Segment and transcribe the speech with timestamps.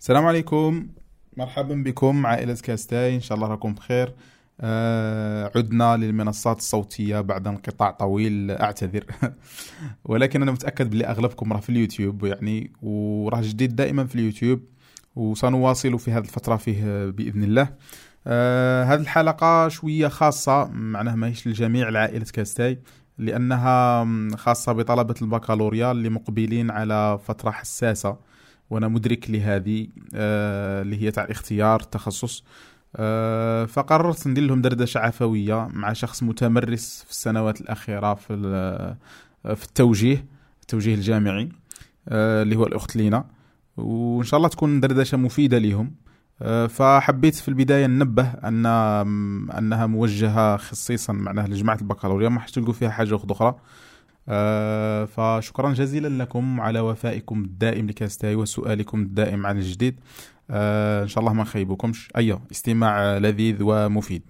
[0.00, 0.88] السلام عليكم.
[1.36, 3.14] مرحبا بكم عائلة كاس تاي.
[3.14, 4.14] إن شاء الله راكم بخير.
[4.60, 9.04] آه عدنا للمنصات الصوتية بعد انقطاع طويل أعتذر.
[10.04, 14.60] ولكن أنا متأكد بلي أغلبكم راه في اليوتيوب يعني وراه جديد دائما في اليوتيوب
[15.16, 17.68] وسنواصل في هذه الفترة فيه بإذن الله.
[18.26, 22.78] آه هذه الحلقة شوية خاصة معناها ماهيش لجميع العائلة كاس تاي
[23.18, 24.06] لأنها
[24.36, 28.29] خاصة بطلبة البكالوريا اللي مقبلين على فترة حساسة.
[28.70, 32.44] وأنا مدرك لهذه آه اللي هي تاع اختيار التخصص.
[32.96, 38.36] آه فقررت ندير لهم دردشة عفوية مع شخص متمرس في السنوات الأخيرة في
[39.44, 40.26] في التوجيه
[40.62, 41.48] التوجيه الجامعي
[42.08, 43.24] آه اللي هو الأخت لينا.
[43.76, 45.94] وإن شاء الله تكون دردشة مفيدة لهم
[46.42, 48.66] آه فحبيت في البداية ننبه أن
[49.58, 53.54] أنها موجهة خصيصا معناها لجماعة البكالوريا ما حش تلقوا فيها حاجة أخرى.
[54.32, 60.00] آه فشكرا جزيلا لكم على وفائكم الدائم لكاستاي وسؤالكم الدائم عن الجديد.
[60.50, 64.22] آه إن شاء الله ما نخيبكمش أيوه استماع لذيذ ومفيد.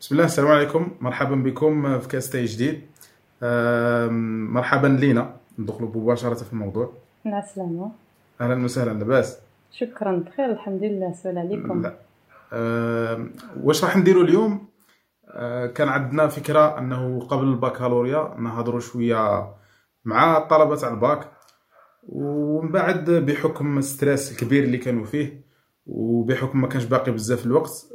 [0.00, 0.88] بسم الله السلام عليكم.
[1.00, 2.80] مرحبا بكم في كاستاي جديد.
[3.42, 5.36] آه مرحبا لينا.
[5.58, 6.92] ندخلوا مباشرة في الموضوع.
[7.24, 7.90] مع السلامه
[8.40, 8.98] أهلا وسهلا.
[8.98, 9.38] لاباس؟
[9.72, 11.10] شكرا بخير الحمد لله.
[11.10, 11.82] السؤال عليكم.
[11.82, 11.94] لا.
[12.52, 13.26] آه
[13.62, 14.69] واش راح نديروا اليوم؟
[15.74, 19.54] كان عندنا فكرة أنه قبل البكالوريا نهدروا شوية
[20.04, 21.32] مع الطلبة تاع الباك
[22.02, 25.44] ومن بعد بحكم ال stress الكبير اللي كانوا فيه
[25.86, 27.86] وبحكم ما كانش باقي بزاف الوقت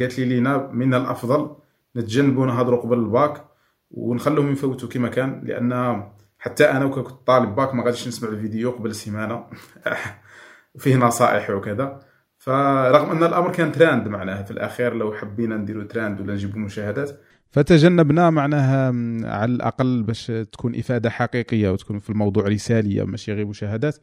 [0.00, 1.56] قالت لي لينا من الأفضل
[1.96, 3.44] نتجنبوا نهدروا قبل الباك
[3.90, 6.02] ونخلوهم يفوتوا كما كان لأن
[6.38, 9.46] حتى أنا وكنت طالب باك ما غاديش نسمع الفيديو قبل سيمانة.
[10.78, 12.00] فيه نصائح وكذا.
[12.42, 17.20] فرغم أن الأمر كان تراند معناها في الأخير لو حبينا نديروا تراند ولا نجيبوا مشاهدات.
[17.50, 18.86] فتجنبنا معناها
[19.24, 23.98] على الأقل باش تكون إفادة حقيقية وتكون في الموضوع رسالية ماشي غير مشاهدات.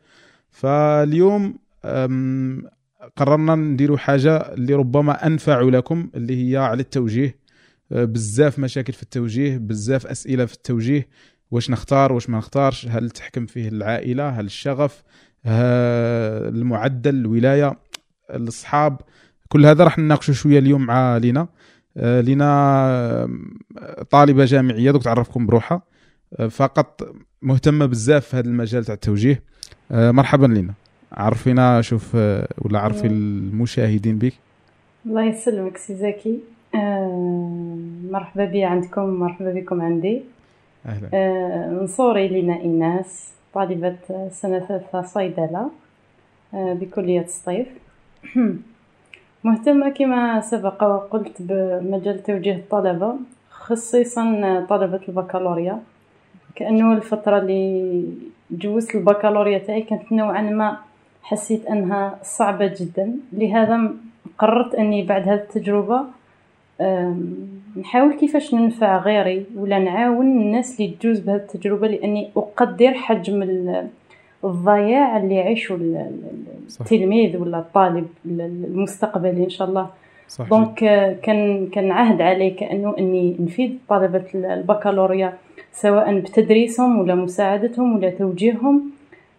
[0.50, 1.58] فاليوم
[3.16, 7.40] قررنا نديروا حاجة اللي ربما أنفع لكم اللي هي على التوجيه.
[7.92, 11.08] بزاف مشاكل في التوجيه بزاف أسئلة في التوجيه.
[11.52, 15.04] واش نختار واش ما نختارش؟ هل تحكم فيه العائلة؟ هل الشغف؟
[15.45, 17.89] المعدل الولاية؟
[18.36, 19.02] الأصحاب.
[19.50, 21.48] كل هذا راح نناقشه شوية اليوم مع لينا.
[21.98, 23.30] آه، لينا
[24.10, 25.82] طالبة جامعية دوك تعرفكم بروحها.
[26.39, 29.44] آه، فقط مهتمة بزاف في هذا المجال تاع التوجيه.
[29.92, 30.73] آه، مرحبا لينا.
[31.12, 32.16] عرفينا شوف
[32.58, 34.34] ولا عرفي المشاهدين بك؟
[35.06, 36.39] الله يسلمك سي زكي.
[38.12, 40.22] مرحبا بي عندكم مرحبا بكم عندي.
[40.86, 41.84] أهلا.
[41.84, 43.95] نصوري لينا إيناس طالبة
[44.32, 45.72] سنة ثالثة صيدلة
[46.54, 47.68] بكلية الصيف.
[49.44, 53.16] مهتمة كما سبق وقلت بمجال توجيه الطلبة
[53.50, 55.80] خصيصا طلبة البكالوريا.
[56.56, 58.04] كأنه الفترة اللي
[58.52, 60.78] جوزت البكالوريا تاعي كانت نوعا ما
[61.24, 63.16] حسيت أنها صعبة جدا.
[63.34, 63.92] لهذا
[64.38, 66.06] قررت أني بعد هذه التجربة
[67.78, 73.44] نحاول كيفاش ننفع غيري ولا نعاون الناس اللي تجوز بهذه التجربة لأني أقدر حجم
[74.44, 75.80] الضياع اللي يعيشه
[76.82, 79.89] التلميذ ولا الطالب المستقبلي إن شاء الله.
[80.27, 80.50] صحيح.
[80.50, 80.76] دونك
[81.23, 85.33] كان كان عهد علي كانه إني نفيد طلبة البكالوريا
[85.73, 88.83] سواء بتدريسهم ولا مساعدتهم ولا توجيههم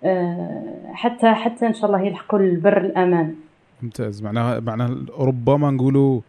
[0.05, 0.63] آه،
[0.93, 3.35] حتى حتى إن شاء الله يلحقوا البر الأمان.
[3.83, 4.23] ممتاز.
[4.23, 6.21] معناها معناها ربما نقولوا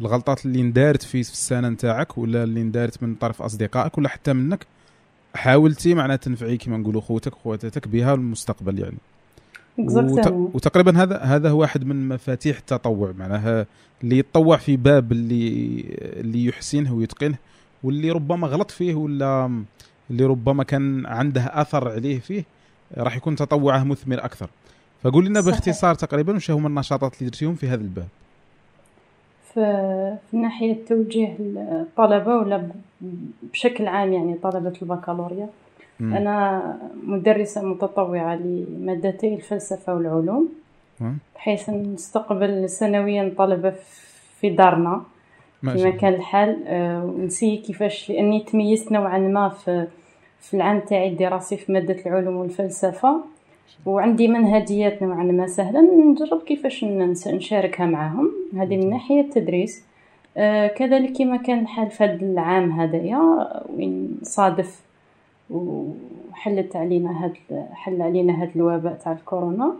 [0.00, 4.66] الغلطات اللي اندارت في السنة نتاعك ولا اللي اندارت من طرف أصدقائك ولا حتى منك
[5.36, 8.96] حاولتي معناها تنفعي كما نقولوا خوتك خواتاتك بها المستقبل يعني.
[9.78, 10.26] وت...
[10.54, 13.66] وتقريبا هذا هذا هو واحد من مفاتيح التطوع معناها
[14.04, 17.36] اللي يتطوع في باب اللي اللي يحسنه ويتقنه
[17.82, 19.62] واللي ربما غلط فيه ولا
[20.10, 22.44] اللي ربما كان عنده أثر عليه فيه
[22.96, 24.50] راح يكون تطوعه مثمر أكثر.
[25.02, 28.08] فقول لنا باختصار تقريبا وش هما النشاطات اللي درتيهم في هذا الباب؟
[30.30, 32.68] في ناحية توجيه الطلبة ولا
[33.42, 35.48] بشكل عام يعني طلبة البكالوريا.
[36.00, 36.14] م.
[36.14, 36.62] أنا
[37.02, 40.48] مدرسة متطوعة لمادتي الفلسفة والعلوم
[41.34, 43.74] بحيث نستقبل سنويا طلبة
[44.40, 45.02] في دارنا
[45.62, 46.62] كما كان الحال.
[46.66, 49.86] آه، ونسي كيفاش لأني تميزت نوعا ما في
[50.40, 53.20] في العام تاعي الدراسي في مادة العلوم والفلسفة.
[53.86, 55.80] وعندي منهجيات نوعا ما سهلة.
[55.80, 58.30] نجرب كيفاش نشاركها معاهم.
[58.56, 59.84] هذه من ناحية التدريس.
[60.36, 64.80] آه كذلك كما كان الحال في هذا العام هذايا وين صادف
[65.50, 67.34] وحلت علينا هاد
[67.72, 69.72] حل علينا هاد الوباء تاع الكورونا.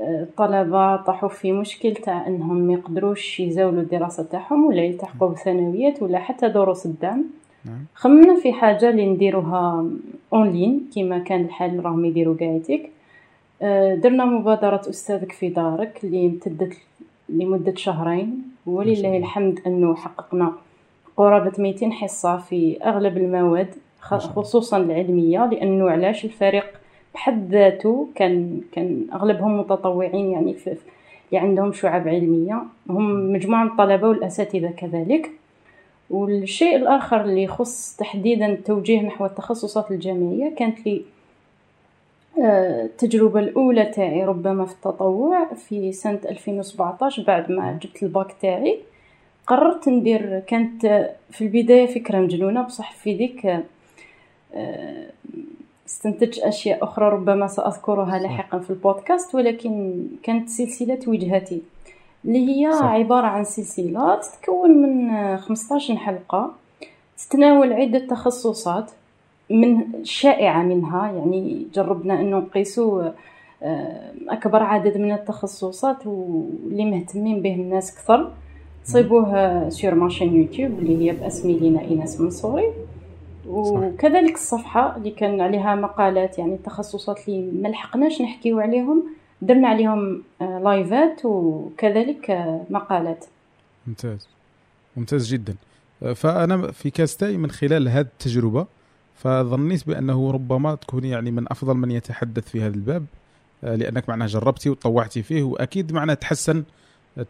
[0.00, 6.02] آه، الطلبة طاحوا في مشكل تاع إنهم ما يقدروش يزاولوا الدراسة تاعهم ولا يلتحقوا بثانويات
[6.02, 7.24] ولا حتى دروس الدعم.
[7.94, 9.86] خممنا في حاجة اللي نديروها
[10.32, 12.90] أونلاين كما كان الحال راهم يديروا قاعدتك
[13.62, 16.76] آه، درنا مبادرة أستاذك في دارك اللي امتدت
[17.28, 20.52] لمدة شهرين ولله الحمد أنه حققنا
[21.16, 26.66] قرابة 200 حصة في أغلب المواد خصوصا العلمية لأنه علاش الفريق
[27.14, 30.76] بحد ذاته كان كان أغلبهم متطوعين يعني في
[31.32, 32.62] اللي عندهم شعب علمية.
[32.90, 35.30] هم مجموعة من الطلبة والأساتذة كذلك.
[36.10, 41.02] والشيء الآخر اللي يخص تحديدا التوجيه نحو التخصصات الجامعية كانت لي
[42.42, 48.78] آه، التجربة الأولى تاعي ربما في التطوع في سنة 2017 بعد ما جبت الباك تاعي.
[49.46, 50.86] قررت ندير كانت
[51.30, 53.46] في البداية فكرة مجنونة بصح في ذيك
[54.54, 55.06] آه،
[55.88, 61.62] استنتجت أشياء أخرى ربما سأذكرها لاحقا في البودكاست ولكن كانت سلسلة وجهتي
[62.24, 62.84] اللي هي صح.
[62.84, 66.50] عبارة عن سلسلة تتكون من 15 حلقة
[67.18, 68.90] تتناول عدة تخصصات
[69.50, 73.10] من شائعة منها يعني جربنا أنه نقيسوا
[73.62, 78.30] آه، أكبر عدد من التخصصات واللي مهتمين به الناس كثر.
[78.84, 82.72] تصيبوه سير ماشين يوتيوب اللي هي باسمي لينا إيناس منصوري.
[83.48, 89.02] وكذلك الصفحة اللي كان عليها مقالات يعني التخصصات اللي ما لحقناش نحكيو عليهم
[89.42, 93.24] درنا عليهم آه، لايفات وكذلك آه، مقالات.
[93.86, 94.28] ممتاز.
[94.96, 95.54] ممتاز جدا.
[96.02, 98.66] آه، فأنا في كاستاي من خلال هذه التجربة
[99.14, 103.06] فظنيت بأنه ربما تكون يعني من أفضل من يتحدث في هذا الباب
[103.62, 106.64] لأنك معناه جربتي وطوعتي فيه وأكيد معناه تحسن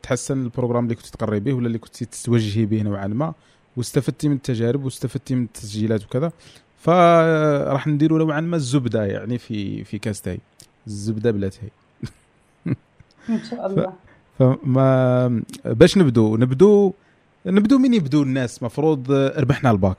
[0.02, 3.34] تحسن ال programme اللي كنت تقري به ولا اللي كنت تتوجهي به نوعا ما
[3.76, 6.32] واستفدتي من التجارب واستفدتي من التسجيلات وكذا.
[6.78, 10.38] فراح نديروا نوعا ما الزبدة يعني في في كاستاي.
[10.86, 11.70] الزبدة بلا تاي.
[13.28, 13.92] إن شاء الله.
[14.38, 16.92] فما باش نبدو؟ نبدو
[17.46, 19.96] نبدو من يبدو الناس؟ مفروض ربحنا الباك.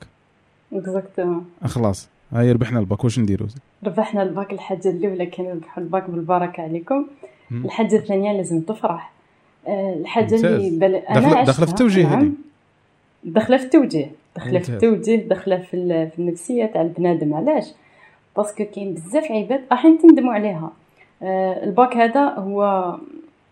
[0.72, 2.08] اكزاكتومون خلاص.
[2.32, 3.04] هاي ربحنا الباك.
[3.04, 3.48] واش نديروا
[3.84, 4.52] ربحنا الباك.
[4.52, 7.06] الحاجة الاولى كان ربحوا الباك بالبركة عليكم.
[7.52, 9.12] الحاجة الثانية لازم تفرح.
[9.68, 10.94] آه، الحاجة اللي بل...
[10.94, 12.14] أنا داخله في التوجيه هذه.
[12.14, 12.34] نعم.
[13.24, 14.10] داخلة في التوجيه.
[14.36, 17.34] داخلة في التوجيه داخلة في, في النفسية تاع البنادم.
[17.34, 17.64] علاش؟
[18.36, 20.72] parce que كاين بزاف عباد راح تندموا عليها.
[21.22, 22.92] الباك هذا هو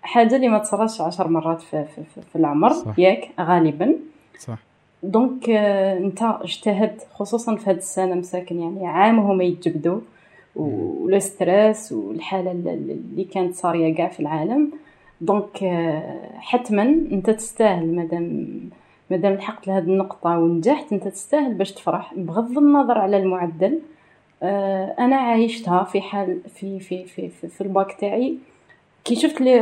[0.02, 2.98] حاجة اللي ما تصراش عشر مرات في, في, في, في العمر صح.
[2.98, 3.94] ياك غالبا.
[4.38, 4.58] صح.
[5.02, 10.00] donc آه انت اجتهدت خصوصا في هذه السنة مساكن يعني عام هما يتجبدوا
[10.56, 14.70] وال stress والحالة اللي كانت صارية كاع في العالم.
[15.20, 18.46] donc آه حتما انت تستاهل مادام
[19.10, 22.14] مادام لحقت لهاد النقطة ونجحت انت تستاهل باش تفرح.
[22.16, 23.78] بغض النظر على المعدل آه
[24.98, 28.38] أنا عايشتها في حال في في في في, في الباك تاعي.
[29.04, 29.58] كي شفت les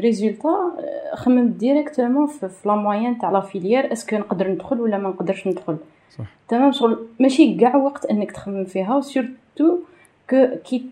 [0.00, 4.98] résultats آه، خممت directement في, la moyenne تاع la filière est-ce que نقدر ندخل ولا
[4.98, 5.76] ما نقدرش ندخل.
[6.18, 6.24] صح.
[6.48, 9.78] تمام شغل ماشي كاع وقت إنك تخمم فيها و surtout
[10.30, 10.84] كو كي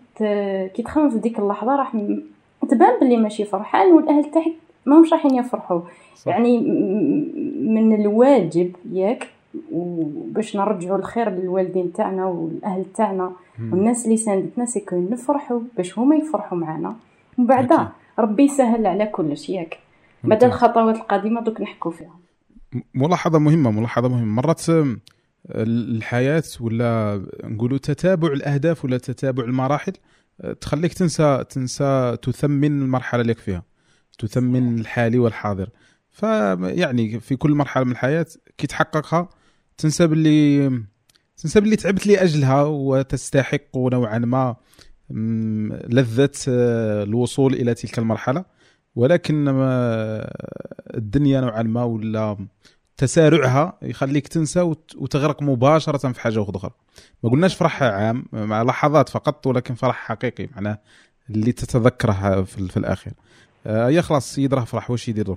[0.73, 1.93] كي تخمم في ديك اللحظة راح
[2.69, 4.53] تبان بلي ماشي فرحان والأهل تاعك
[4.85, 5.81] ماهمش رايحين يفرحوا.
[6.25, 6.59] يعني
[7.61, 9.27] من الواجب ياك
[9.71, 13.31] وباش نرجعوا الخير للوالدين تاعنا والأهل تاعنا.
[13.59, 16.95] والناس اللي ساندتنا سيكو نفرحوا باش هما يفرحوا معنا
[17.37, 17.87] ومن بعد
[18.19, 19.79] ربي يسهل على كلش ياك.
[20.23, 22.15] بعد الخطوات القادمه دوك نحكوا فيها.
[22.93, 24.25] ملاحظة مهمة ملاحظة مهمة.
[24.25, 24.61] مرات
[25.49, 29.93] الحياة ولا نقولوا تتابع الأهداف ولا تتابع المراحل
[30.61, 33.63] تخليك تنسى تنسى تثمن المرحلة اللي فيها.
[34.19, 35.69] تثمن الحالي والحاضر.
[36.09, 38.25] فيعني في كل مرحلة من الحياة
[38.57, 39.29] كي تحققها
[39.81, 40.69] تنسى باللي
[41.37, 44.55] تنسى باللي تعبت لاجلها وتستحق نوعا ما
[45.89, 48.45] لذة آه، الوصول إلى تلك المرحلة.
[48.95, 49.45] ولكن
[50.93, 52.37] الدنيا نوعا ما ولا
[52.97, 54.61] تسارعها يخليك تنسى
[54.97, 56.71] وتغرق مباشرة في حاجة أخرى.
[57.23, 60.77] ما قلناش فرح عام مع لحظات فقط ولكن فرح حقيقي معناه
[61.29, 63.13] اللي تتذكره في, الأخير.
[63.65, 65.35] آه يا خلاص السيد راه فرح واش يدير؟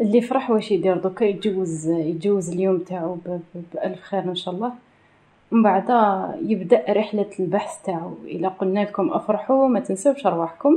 [0.00, 3.18] اللي فرح واش يدير دوكا يتجوز يتجوز اليوم تاعو
[3.74, 4.72] بألف خير إن شاء الله.
[5.50, 5.84] من بعد
[6.46, 8.12] يبدأ رحلة البحث تاعو.
[8.24, 10.76] إلا قلنا لكم أفرحوا ما تنسوش أرواحكم.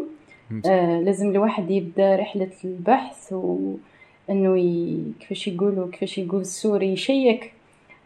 [0.66, 4.98] آه لازم الواحد يبدأ رحلة البحث وانه ي...
[5.20, 7.54] كيفاش يقولوا كيفاش يقول السوري يشيك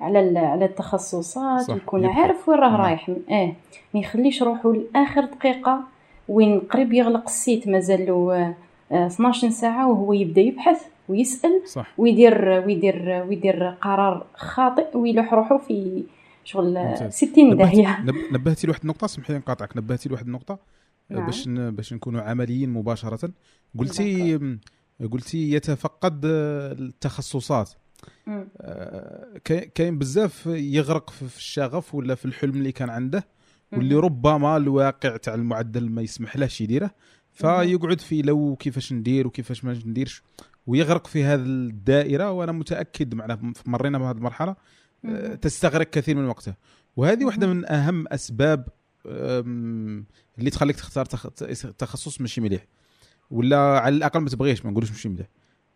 [0.01, 3.09] على على التخصصات ويكون عارف وين راه رايح.
[3.29, 3.53] آه
[3.93, 5.79] ما يخليش روحه لآخر دقيقة
[6.29, 8.53] وين قريب يغلق السيت مازال له
[8.91, 10.85] 12 ساعة وهو يبدأ يبحث.
[11.09, 11.93] ويسأل صح.
[11.97, 16.03] ويدير ويدير ويدير قرار خاطئ ويلوح روحه في
[16.43, 18.05] شغل 60 داهية.
[18.31, 19.77] نبهتي لواحد النقطة سمحي لي نقاطعك.
[19.77, 20.59] نبهتي لواحد النقطة
[21.09, 21.25] نعم.
[21.25, 23.31] باش باش نكونوا عمليين مباشرة.
[23.79, 24.39] قلتي
[25.11, 27.69] قلتي يتفقد التخصصات.
[28.27, 29.37] آه،
[29.75, 33.27] كاين بزاف يغرق في الشغف ولا في الحلم اللي كان عنده
[33.71, 36.91] واللي ربما الواقع تاع المعدل ما يسمح لهش يديره
[37.31, 40.23] فيقعد في لو كيفاش ندير وكيفاش ما نديرش.
[40.67, 44.55] ويغرق في هذه الدائرة وأنا متأكد معنا مرينا بهذه المرحلة
[45.41, 46.53] تستغرق كثير من وقته
[46.95, 48.67] وهذه واحدة من أهم أسباب
[49.05, 51.05] اللي تخليك تختار
[51.77, 52.65] تخصص ماشي مليح.
[53.31, 55.27] ولا على الأقل ما تبغيش ما نقولوش ماشي مليح.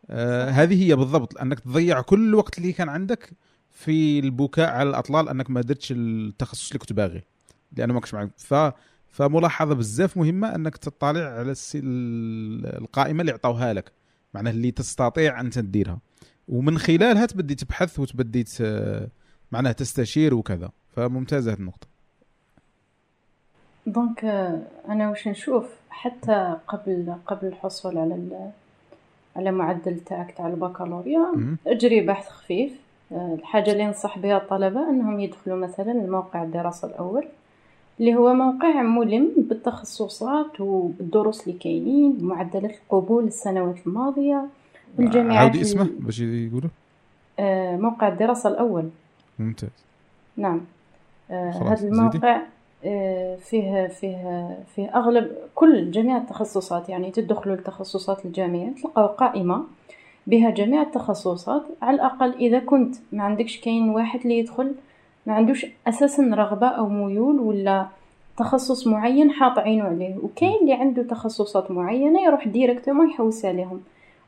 [0.10, 3.30] آه هذه هي بالضبط انك تضيع كل الوقت اللي كان عندك
[3.72, 7.24] في البكاء على الأطلال انك ما درتش التخصص اللي كنت باغي.
[7.77, 8.54] لأنه ما كنتش معك ف
[9.10, 13.92] فملاحظة بزاف مهمة أنك تطالع على القائمة اللي عطاوها لك.
[14.36, 16.00] معناه اللي تستطيع انت تديرها.
[16.48, 18.46] ومن خلالها تبدي تبحث وتبدي
[19.51, 20.70] معناها تستشير وكذا.
[20.96, 21.88] فممتازة هذه النقطة.
[23.88, 24.25] دونك
[24.89, 28.51] أنا واش نشوف حتى قبل قبل الحصول على
[29.36, 32.72] على معدل تاعك تاع البكالوريا أجري بحث خفيف.
[33.12, 37.27] الحاجة اللي ننصح بها الطلبة أنهم يدخلوا مثلا الموقع الدراسة الأول.
[37.99, 44.45] اللي هو موقع ملم بالتخصصات وبالدروس اللي كاينين بمعدلات القبول السنوات الماضية
[44.99, 46.69] الجامعات عاودي اسمه باش يقولوا.
[47.39, 48.89] آه موقع الدراسة الأول.
[49.39, 49.69] ممتاز.
[50.37, 50.61] نعم.
[51.31, 52.41] آه هذا الموقع
[52.85, 59.63] آه فيه فيه فيه أغلب كل جميع التخصصات يعني تدخلوا لتخصصات الجامعة تلقاو قائمة
[60.27, 64.71] بها جميع التخصصات على الأقل إذا كنت ما عندكش كاين واحد اللي يدخل
[65.25, 67.88] ما عندوش أساسا رغبة أو ميول ولا
[68.38, 70.15] تخصص معين حاط عينه عليه.
[70.24, 73.82] وكاين اللي عنده تخصصات معينة يروح ديريكتومون يحوس عليهم.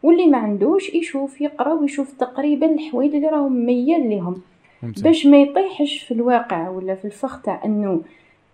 [0.03, 4.41] واللي ما عندوش يشوف يقرأ ويشوف تقريبا الحوايج اللي راهم ميال ليهم.
[5.03, 8.01] باش ما يطيحش في الواقع ولا في الفخ تاع أنه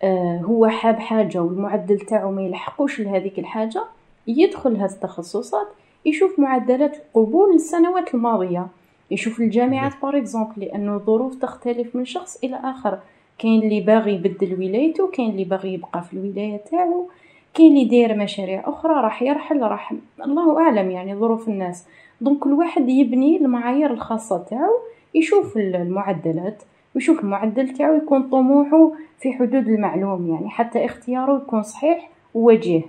[0.04, 3.84] آه هو حاب حاجة والمعدل تاعو ما يلحقوش لهذيك الحاجة
[4.28, 5.68] يدخل هذه التخصصات
[6.06, 8.68] يشوف معدلات القبول السنوات الماضية.
[9.14, 13.00] يشوف الجامعات par exemple لأنه الظروف تختلف من شخص إلى آخر.
[13.38, 17.10] كاين اللي باغي يبدل ولايته كاين اللي باغي يبقى في الولاية تاعو.
[17.54, 19.94] كاين اللي داير مشاريع أخرى راح يرحل راح
[20.26, 21.86] الله أعلم يعني ظروف الناس.
[22.22, 24.74] donc كل واحد يبني المعايير الخاصة تاعو
[25.16, 26.64] يشوف المعدلات
[26.96, 30.50] ويشوف المعدل تاعو يكون طموحه في حدود المعلوم يعني.
[30.50, 32.82] حتى اختياره يكون صحيح ووجيه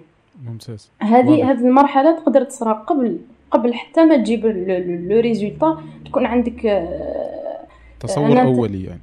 [0.47, 0.91] ممتاز.
[1.01, 3.19] هذه هذه المرحلة تقدر تصرا قبل
[3.55, 7.67] قبل حتى ما تجيب le résultat تكون عندك آه،
[8.01, 9.01] تصور أولي يعني.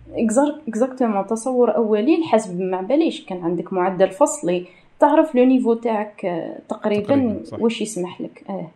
[0.67, 4.65] exactement تصور أولي حسب ما باليش كان عندك معدل فصلي.
[4.99, 8.67] تعرف le niveau تاعك آه، تقريبا, تقريباً واش يسمح لك؟ آه.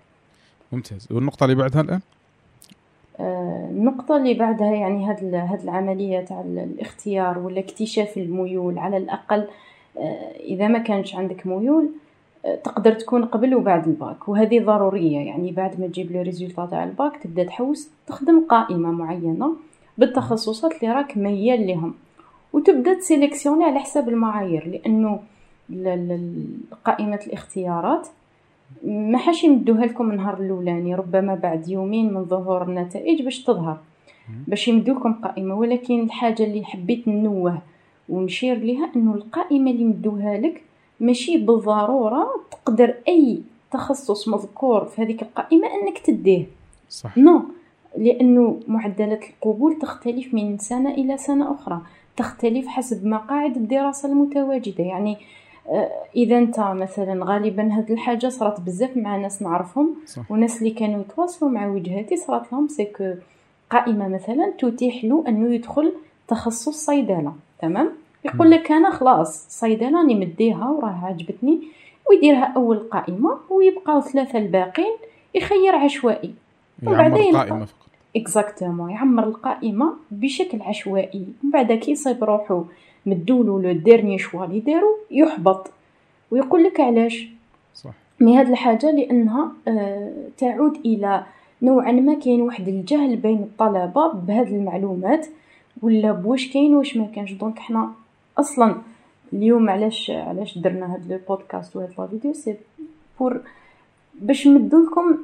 [0.71, 1.07] ممتاز.
[1.11, 1.99] والنقطة اللي بعدها الآن؟
[3.19, 9.47] آه النقطة اللي بعدها يعني هاد هاد العملية تاع الاختيار ولا اكتشاف الميول على الأقل
[9.97, 11.89] آه إذا ما كانش عندك ميول
[12.63, 14.27] تقدر تكون قبل وبعد الباك.
[14.29, 19.55] وهذه ضرورية يعني بعد ما تجيب les résultats تاع الباك تبدأ تحوس تخدم قائمة معينة
[19.97, 21.93] بالتخصصات اللي راك ميال لهم
[22.53, 25.19] وتبدأ تسيليكسيوني على حساب المعايير لأنه
[26.85, 28.07] قائمة الاختيارات
[28.83, 33.77] ما حاش يمدوها لكم النهار الأولاني ربما بعد يومين من ظهور النتائج باش تظهر.
[34.47, 37.57] باش يمدوا لكم قائمة ولكن الحاجة اللي حبيت ننوه
[38.09, 40.61] ونشير لها أنه القائمة اللي مدوها لك
[41.05, 46.45] ماشي بالضرورة تقدر أي تخصص مذكور في هذيك القائمة أنك تديه.
[46.89, 47.17] صح.
[47.17, 47.41] نو
[47.97, 51.81] لأنه معدلات القبول تختلف من سنة إلى سنة أخرى
[52.17, 54.83] تختلف حسب مقاعد الدراسة المتواجدة.
[54.83, 55.17] يعني
[55.69, 60.31] آه، إذا أنت مثلا غالبا هذه الحاجة صارت بزاف مع ناس نعرفهم صح.
[60.31, 63.13] وناس اللي كانوا يتواصلوا مع وجهاتي صارت لهم سيكو
[63.69, 65.93] قائمة مثلا تتيح له أنه يدخل
[66.27, 67.33] تخصص صيدلة.
[67.59, 67.91] تمام؟
[68.25, 71.59] يقول لك أنا خلاص صيدلة راني مديها وراه عجبتني
[72.09, 74.93] ويديرها أول قائمة ويبقاو ثلاثة الباقين
[75.35, 76.33] يخير عشوائي.
[76.87, 77.87] وبعدين القائمة فقط.
[78.15, 81.25] exactement يعمر القائمة بشكل عشوائي.
[81.43, 82.63] ومن بعد كي يصيب روحو
[83.05, 85.71] مدولو le dernier choix لي دارو يحبط.
[86.31, 87.27] ويقول لك علاش؟
[87.73, 87.91] صح.
[88.19, 91.23] mais هاد الحاجة لأنها آه تعود إلى
[91.61, 95.27] نوعا ما كاين واحد الجهل بين الطلبة بهاد المعلومات
[95.81, 97.91] ولا بواش كاين واش ما كانش donc حنا
[98.37, 98.75] أصلا
[99.33, 102.55] اليوم علاش علاش درنا هاد le podcast وهاد la vidéo؟ c'est
[103.19, 103.41] pour
[104.21, 105.17] باش لكم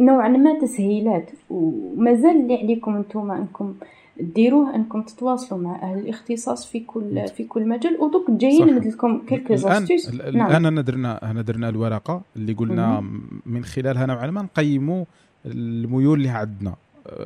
[0.00, 1.30] نوعا ما تسهيلات.
[1.50, 3.74] ومازال اللي عليكم نتوما إنكم
[4.20, 8.00] ديروه إنكم تتواصلوا مع أهل الاختصاص في كل في كل مجال.
[8.00, 10.50] ودوك جايين نمد لكم quelques astuces نعم.
[10.50, 13.04] الآن أنا درنا أنا درنا الورقة اللي قلنا
[13.46, 15.04] من خلالها نوعا ما نقيموا
[15.46, 16.74] الميول اللي عندنا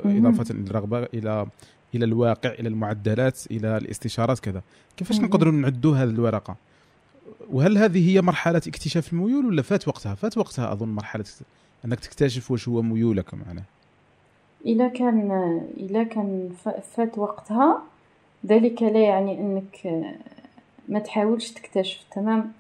[0.05, 1.47] إضافة للرغبه إلى
[1.95, 4.63] إلى الواقع إلى المعدلات إلى الاستشارات كذا.
[4.97, 6.57] كيفاش نقدروا نعدوا هذه الورقة؟
[7.53, 11.25] وهل هذه هي مرحلة اكتشاف الميول ولا فات وقتها؟ فات وقتها أظن مرحلة
[11.85, 13.63] أنك تكتشف واش هو ميولك معناه
[14.67, 15.31] إذا كان
[15.77, 16.51] إذا كان
[16.97, 17.83] فات وقتها
[18.47, 20.05] ذلك لا يعني أنك
[20.89, 22.53] ما تحاولش تكتشف تمام؟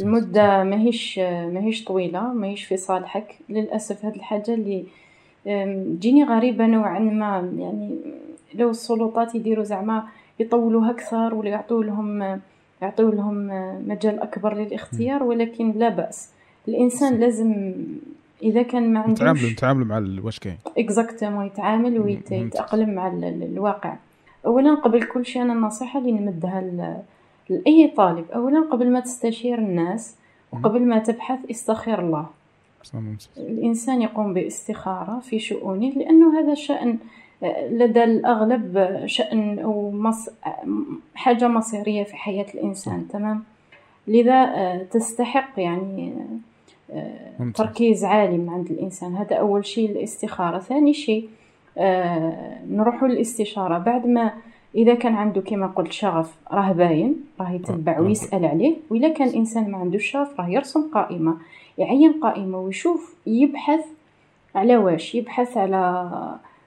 [0.00, 3.38] المدة ماهيش ماهيش طويلة ماهيش في صالحك.
[3.48, 4.84] للأسف هذه الحاجة اللي
[5.98, 7.98] تجيني غريبة نوعا ما يعني
[8.56, 10.04] لو السلطات يديروا زعما
[10.40, 12.40] يطولوها أكثر ولا يعطوا لهم
[12.82, 13.48] يعطوا لهم
[13.88, 16.30] مجال أكبر للاختيار ولكن لا بأس.
[16.68, 17.74] الإنسان لازم
[18.42, 20.56] إذا كان ما عندوش يتعاملوا يتعاملوا مع واش كاين.
[20.78, 23.96] اكزاكتومون يتعامل ويتأقلم مع الواقع.
[24.46, 27.02] أولا قبل كل شيء أنا النصيحة اللي نمدها
[27.50, 28.24] لأي طالب.
[28.30, 30.16] أولا قبل ما تستشير الناس
[30.52, 32.26] وقبل ما تبحث استخير الله.
[33.36, 36.98] الإنسان يقوم باستخارة في شؤونه لأنه هذا شأن
[37.70, 40.30] لدى الأغلب شأن أو مص...
[41.14, 43.44] حاجة مصيرية في حياة الإنسان تمام؟
[44.08, 46.14] لذا تستحق يعني
[47.54, 49.16] تركيز عالي عند الإنسان.
[49.16, 50.58] هذا أول شيء الاستخارة.
[50.58, 51.28] ثاني شيء
[52.70, 53.78] نروح للاستشارة.
[53.78, 54.32] بعد ما
[54.74, 58.76] إذا كان عنده كما قلت شغف راه باين راه يتبع ويسأل عليه.
[58.90, 61.36] وإذا كان الانسان ما عندوش شغف راه يرسم قائمة
[61.78, 63.84] يعين قائمة ويشوف يبحث
[64.54, 66.10] على واش؟ يبحث على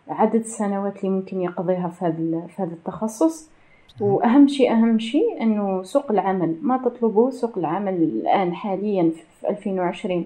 [0.09, 3.49] عدد السنوات اللي ممكن يقضيها في هذا في هذا التخصص.
[4.01, 6.55] وأهم شيء أهم شيء إنه سوق العمل.
[6.61, 9.11] ما تطلبه سوق العمل الآن حاليا
[9.41, 10.25] في 2020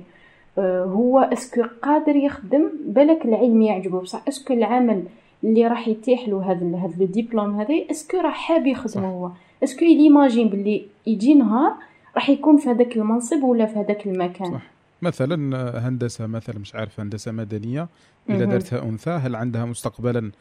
[0.57, 3.99] آه، هو est-ce que قادر يخدم بالك العلم يعجبه.
[3.99, 5.03] بصح est-ce que العمل
[5.43, 9.31] اللي راح يتيح له هذا هذا le diplôme هذا est-ce que راح حاب يخدم هو
[9.63, 11.73] est-ce que il imagine باللي يجي نهار
[12.15, 14.51] راح يكون في هذاك المنصب ولا في هذاك المكان.
[14.51, 14.70] صح.
[15.01, 17.87] مثلا هندسة مثلا مش عارف هندسة مدنية
[18.29, 20.31] إذا درتها أنثى هل عندها مستقبلا؟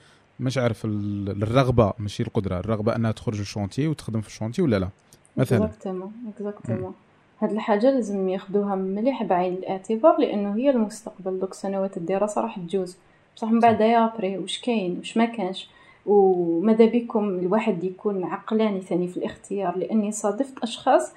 [0.41, 4.79] مش عارف الرغبة ماشي القدرة الرغبة أنها تخرج ال chantier وتخدم في ال chantier ولا
[4.79, 4.89] لا؟
[5.37, 5.65] مثلا.
[5.65, 6.95] exactement exactement
[7.41, 11.39] هاد الحاجة لازم ياخذوها مليح بعين الاعتبار لأنه هي المستقبل.
[11.39, 12.97] دوك سنوات الدراسة راح تجوز.
[13.37, 15.69] بصح من بعد يا après واش كاين واش ما كانش؟
[16.07, 21.13] وماذا بكم الواحد يكون عقلاني ثاني في الاختيار؟ لأني صادفت أشخاص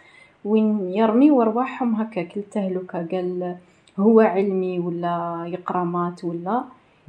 [0.45, 3.55] وين يرميو ارواحهم هكاك للتهلكه قال
[4.00, 6.63] هو علمي ولا يقرأ maths ولا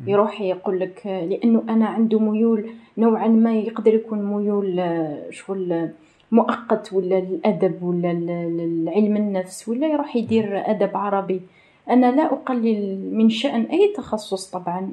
[0.06, 4.82] يروح يقول لك لأنه أنا عنده ميول نوعا ما يقدر يكون ميول
[5.30, 5.88] شغل
[6.32, 8.08] مؤقت ولا الأدب ولا
[8.96, 11.40] علم النفس ولا يروح يدير أدب عربي.
[11.90, 14.92] أنا لا أقلل من شأن أي تخصص طبعا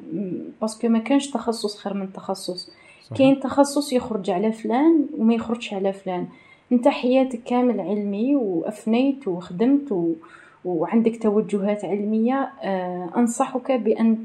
[0.61, 2.71] parce que ما كانش تخصص خير من تخصص.
[3.15, 6.27] كاين تخصص يخرج على فلان وما يخرجش على فلان.
[6.71, 10.13] انت حياتك كامل علمي وأفنيت وخدمت و...
[10.65, 14.17] وعندك توجهات علمية آه أنصحك بأن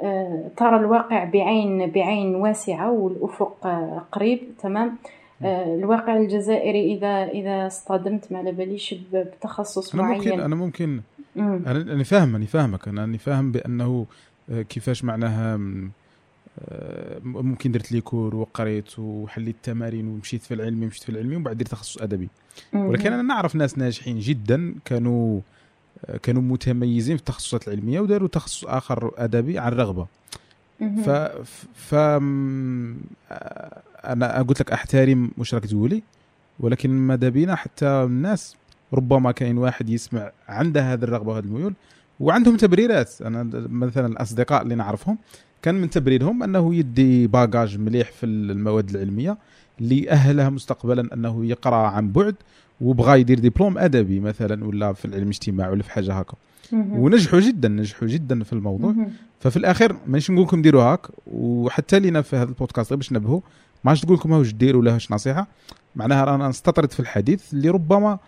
[0.00, 4.96] آه ترى الواقع بعين بعين واسعة والأفق آه قريب تمام؟
[5.44, 10.18] الواقع الجزائري إذا إذا اصطدمت ما على باليش بتخصص أنا معين.
[10.18, 11.00] ممكن أنا ممكن.
[11.36, 11.62] مم.
[11.66, 12.88] أنا فاهم أنا فاهمك.
[12.88, 14.06] أنا فاهم بأنه
[14.68, 15.60] كيفاش معناها
[17.24, 21.56] ممكن درت لي كور وقريت وحليت التمارين ومشيت في العلمي مشيت في العلمي ومن بعد
[21.56, 22.28] درت تخصص أدبي.
[22.72, 25.40] ولكن أنا نعرف ناس ناجحين جدا كانوا
[26.22, 30.06] كانوا متميزين في التخصصات العلمية وداروا تخصص آخر أدبي عن رغبة.
[30.80, 31.10] ف
[31.74, 31.94] ف
[34.04, 36.02] أنا قلت لك أحترم واش راك تقولي
[36.60, 38.56] ولكن ماذا بينا؟ حتى الناس
[38.92, 41.74] ربما كاين واحد يسمع عنده هذه الرغبة وهذه الميول
[42.20, 43.22] وعندهم تبريرات.
[43.22, 45.18] أنا مثلا الأصدقاء اللي نعرفهم
[45.62, 49.38] كان من تبريرهم أنه يدي باجاج مليح في المواد العلمية
[49.80, 52.34] اللي اهله مستقبلا أنه يقرأ عن بعد
[52.80, 56.34] وبغى يدير دبلوم أدبي مثلا ولا في العلم الاجتماعي ولا في حاجة هكا.
[56.72, 58.94] ونجحوا جدا نجحوا جدا في الموضوع.
[59.40, 63.40] ففي الأخير مانيش نقول لكم ديروا هاك وحتى لينا في هذا البودكاست باش نبهوا
[63.84, 65.46] ما عادش تقول لكم واش ديروا ولا واش نصيحة.
[65.96, 68.18] معناها رانا نستطرد في الحديث اللي ربما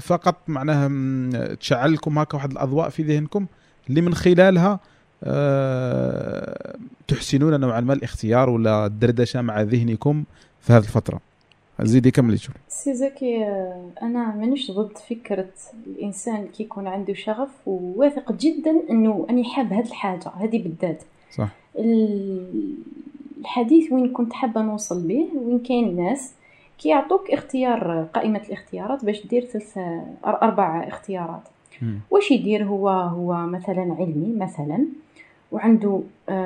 [0.00, 3.46] فقط معناها تشعل لكم هكا واحد الأضواء في ذهنكم
[3.90, 4.80] اللي من خلالها
[5.24, 6.76] أه
[7.08, 10.24] تحسنون نوعا ما الاختيار ولا الدردشة مع ذهنكم
[10.60, 11.20] في هذه الفترة.
[11.82, 13.44] زيدي كملي شوف سي زكي
[14.02, 15.48] أنا مانيش ضد فكرة
[15.86, 21.02] الإنسان كي يكون عنده شغف وواثق جدا إنه اني حاب هذه الحاجة هذه بالذات.
[21.36, 21.48] صح.
[23.38, 26.32] الحديث وين كنت حابة نوصل به وين كاين ناس
[26.80, 29.78] كيعطوك اختيار قائمة الاختيارات باش دير ثلاث
[30.24, 31.42] أربع اختيارات.
[32.10, 34.86] واش يدير هو؟ هو مثلا علمي مثلا
[35.52, 36.00] وعنده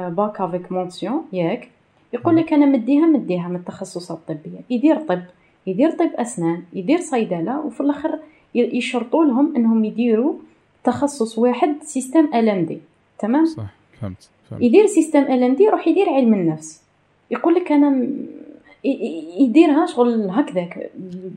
[0.09, 1.69] bac avec mention ياك.
[2.13, 4.59] يقول لك أنا مديها مديها من التخصصات الطبية.
[4.71, 5.23] يدير طب
[5.67, 8.19] يدير طب أسنان يدير صيدلة وفي الآخر
[8.55, 10.35] يشرطوا لهم إنهم يديروا
[10.85, 12.79] تخصص واحد système LMD
[13.19, 13.63] تمام؟ صح
[14.01, 14.63] فهمت, فهمت.
[14.63, 16.83] يدير système LMD يروح يدير علم النفس.
[17.31, 18.09] يقول لك أنا
[19.39, 20.91] يديرها شغل هكذاك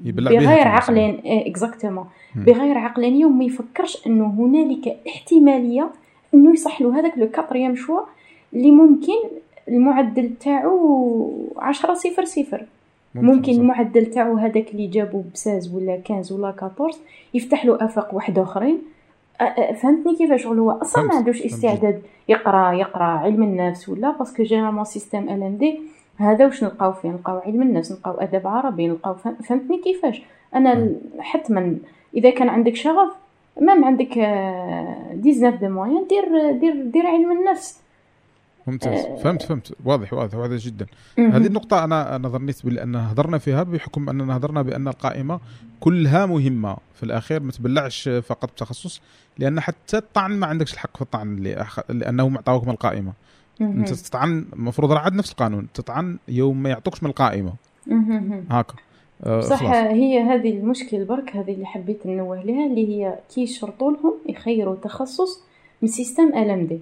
[0.03, 2.05] بغير عقلين exactement
[2.36, 5.89] بغير عقلانيه وما يفكرش إنه هنالك احتمالية
[6.33, 7.99] إنه يصح له هذاك le quatrième choix
[8.53, 9.13] اللي ممكن
[9.67, 12.65] المعدل تاعو عشرة صفر صفر.
[13.15, 16.97] ممكن المعدل تاعو هذاك اللي جابو ب seize ولا quinze ولا 14
[17.33, 18.77] يفتح له آفاق واحد أخرين.
[19.81, 24.43] فهمتني كيفاش؟ شغل هو أصلا ما عندوش استعداد يقرأ يقرأ علم النفس ولا parce que
[24.43, 25.79] généralement système LMD
[26.17, 30.21] هذا واش نلقاو فيه؟ نلقاو علم النفس نلقاو أدب عربي نلقاو فهمتني كيفاش؟
[30.56, 31.77] أنا حتما
[32.15, 33.13] إذا كان عندك شغف
[33.62, 37.82] même عندك 19 de moyenne دير دير دير علم النفس.
[38.67, 39.06] ممتاز.
[39.06, 39.73] آه فهمت فهمت.
[39.86, 40.86] واضح واضح واضح جدا.
[41.17, 45.39] هذه النقطة أنا أنا ظنيت بأن هضرنا فيها بحكم أننا هضرنا بأن القائمة
[45.80, 46.77] كلها مهمة.
[46.93, 49.01] في الأخير ما تبلعش فقط بتخصص
[49.38, 51.36] لأن حتى الطعن ما عندكش الحق في الطعن
[51.89, 53.13] لأنه معطاوك من القائمة.
[53.61, 55.67] إنت تطعن المفروض راه نفس القانون.
[55.73, 57.53] تطعن يوم ما يعطوكش من القائمة.
[58.51, 58.73] هاكا.
[59.23, 59.73] أه صح خلاص.
[59.73, 64.75] هي هذه المشكل برك هذه اللي حبيت ننوه لها اللي هي كي يشرطوا لهم يخيروا
[64.75, 65.43] تخصص
[65.81, 66.79] من système LMD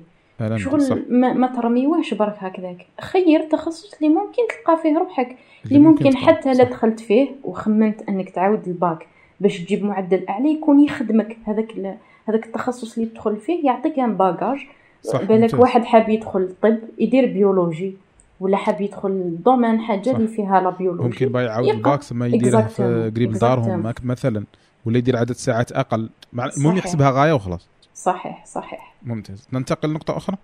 [0.55, 0.97] شغل صح.
[1.09, 2.85] ما, ما ترميوهش برك هكذاك.
[3.01, 5.35] خير تخصص اللي ممكن تلقى فيه روحك
[5.65, 9.07] اللي ممكن, ممكن حتى لا دخلت فيه وخممت أنك تعاود الباك
[9.39, 11.37] باش تجيب معدل أعلى يكون يخدمك.
[11.45, 11.71] هذاك
[12.29, 14.59] هذاك التخصص اللي تدخل فيه يعطيك un bagage
[15.13, 17.93] بالك واحد حاب يدخل الطب يدير بيولوجي
[18.39, 21.03] ولا حاب يدخل ال domaine حاجة اللي فيها لا بيولوجي.
[21.03, 24.43] ممكن بقى يعاود الباكس ما يديره في قريب دارهم مثلا
[24.85, 26.09] ولا يدير عدد ساعات أقل.
[26.57, 27.67] المهم يحسبها غاية وخلاص.
[27.95, 28.93] صحيح صحيح.
[29.03, 29.47] ممتاز.
[29.53, 30.37] ننتقل لنقطة أخرى؟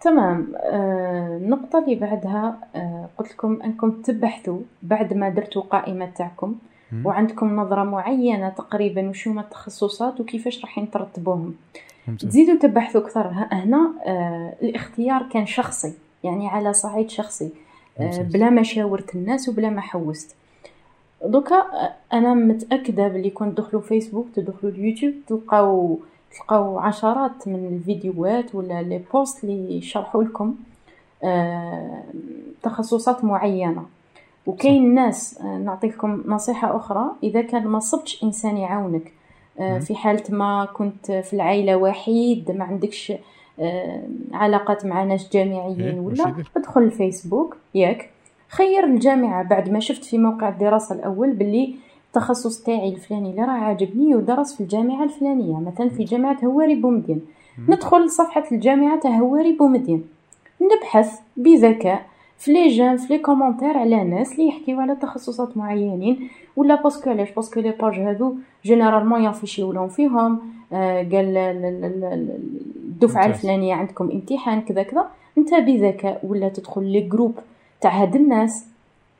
[0.00, 0.52] تمام.
[0.56, 6.54] آه النقطة اللي بعدها آه قلت لكم أنكم تبحثوا بعد ما درتوا قائمة تاعكم
[7.04, 11.54] وعندكم نظرة معينة تقريبا وشو هما التخصصات وكيفاش راح ترتبوهم
[12.18, 13.26] تزيدوا تبحثوا أكثر.
[13.52, 15.92] هنا آه الاختيار كان شخصي
[16.24, 17.50] يعني على صعيد شخصي
[17.98, 20.34] آه بلا ما شاورت الناس وبلا ما حوست.
[21.24, 25.98] donc آه، أنا متأكدة بلي كنت تدخلوا فيسبوك تدخلوا اليوتيوب تلقاو
[26.36, 30.54] تلقاو عشرات من الفيديوهات ولا les posts اللي يشرحوا لكم
[31.24, 32.02] آه
[32.62, 33.82] تخصصات معينة.
[34.46, 39.12] وكاين ناس آه نعطيكم نصيحة أخرى إذا كان ما صبتش إنسان يعاونك.
[39.80, 43.12] في حالة ما كنت في العائلة وحيد ما عندكش
[43.60, 48.10] آه، علاقات مع ناس جامعيين إيه، ولا ادخل الفيسبوك ياك.
[48.48, 51.74] خير الجامعة بعد ما شفت في موقع الدراسة الأول باللي
[52.06, 55.56] التخصص تاعي الفلاني اللي راه عاجبني ودرس في الجامعة الفلانية.
[55.56, 57.20] مثلا في جامعة هواري بومدين.
[57.68, 60.04] ندخل صفحة الجامعة تاع هواري بومدين.
[60.62, 62.06] نبحث بذكاء.
[62.40, 66.99] في les J'aime في les commentaires على ناس اللي يحكيو على تخصصات معينين ولا parce
[66.99, 70.40] que علاش؟ parce que les pages هادو généralement ي afficheيو لهم فيهم
[70.72, 71.36] آه قال
[72.84, 75.06] الدفعة الفلانية عندكم امتحان كذا كذا
[75.38, 77.34] انت بذكاء ولا تدخل les groupes
[77.80, 78.64] تاع هاد الناس؟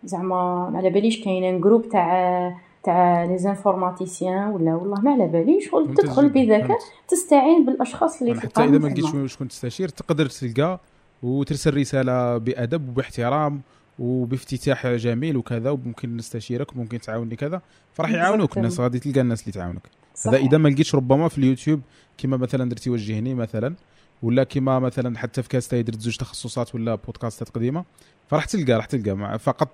[0.04, 5.70] زعما ما على باليش كاين groupe تاع تاع les informaticiens ولا والله ما على باليش
[5.96, 6.78] تدخل بذكاء
[7.08, 10.80] تستعين بالأشخاص اللي حتى إذا ما لقيتش شكون تستشير تقدر تلقى
[11.22, 13.60] وترسل رسالة بأدب وباحترام
[13.98, 19.52] وبافتتاح جميل وكذا وممكن نستشيرك وممكن تعاوني كذا فراح يعاونوك الناس غادي تلقى الناس اللي
[19.52, 19.82] تعاونك.
[20.26, 21.80] هذا إذا ما لقيتش ربما في اليوتيوب
[22.18, 23.74] كما مثلا درتي وجهني مثلا
[24.22, 27.84] ولا كما مثلا حتى في كاستا درت زوج تخصصات ولا بودكاستات قديمة
[28.28, 29.38] فراح تلقى راح تلقى.
[29.38, 29.68] فقط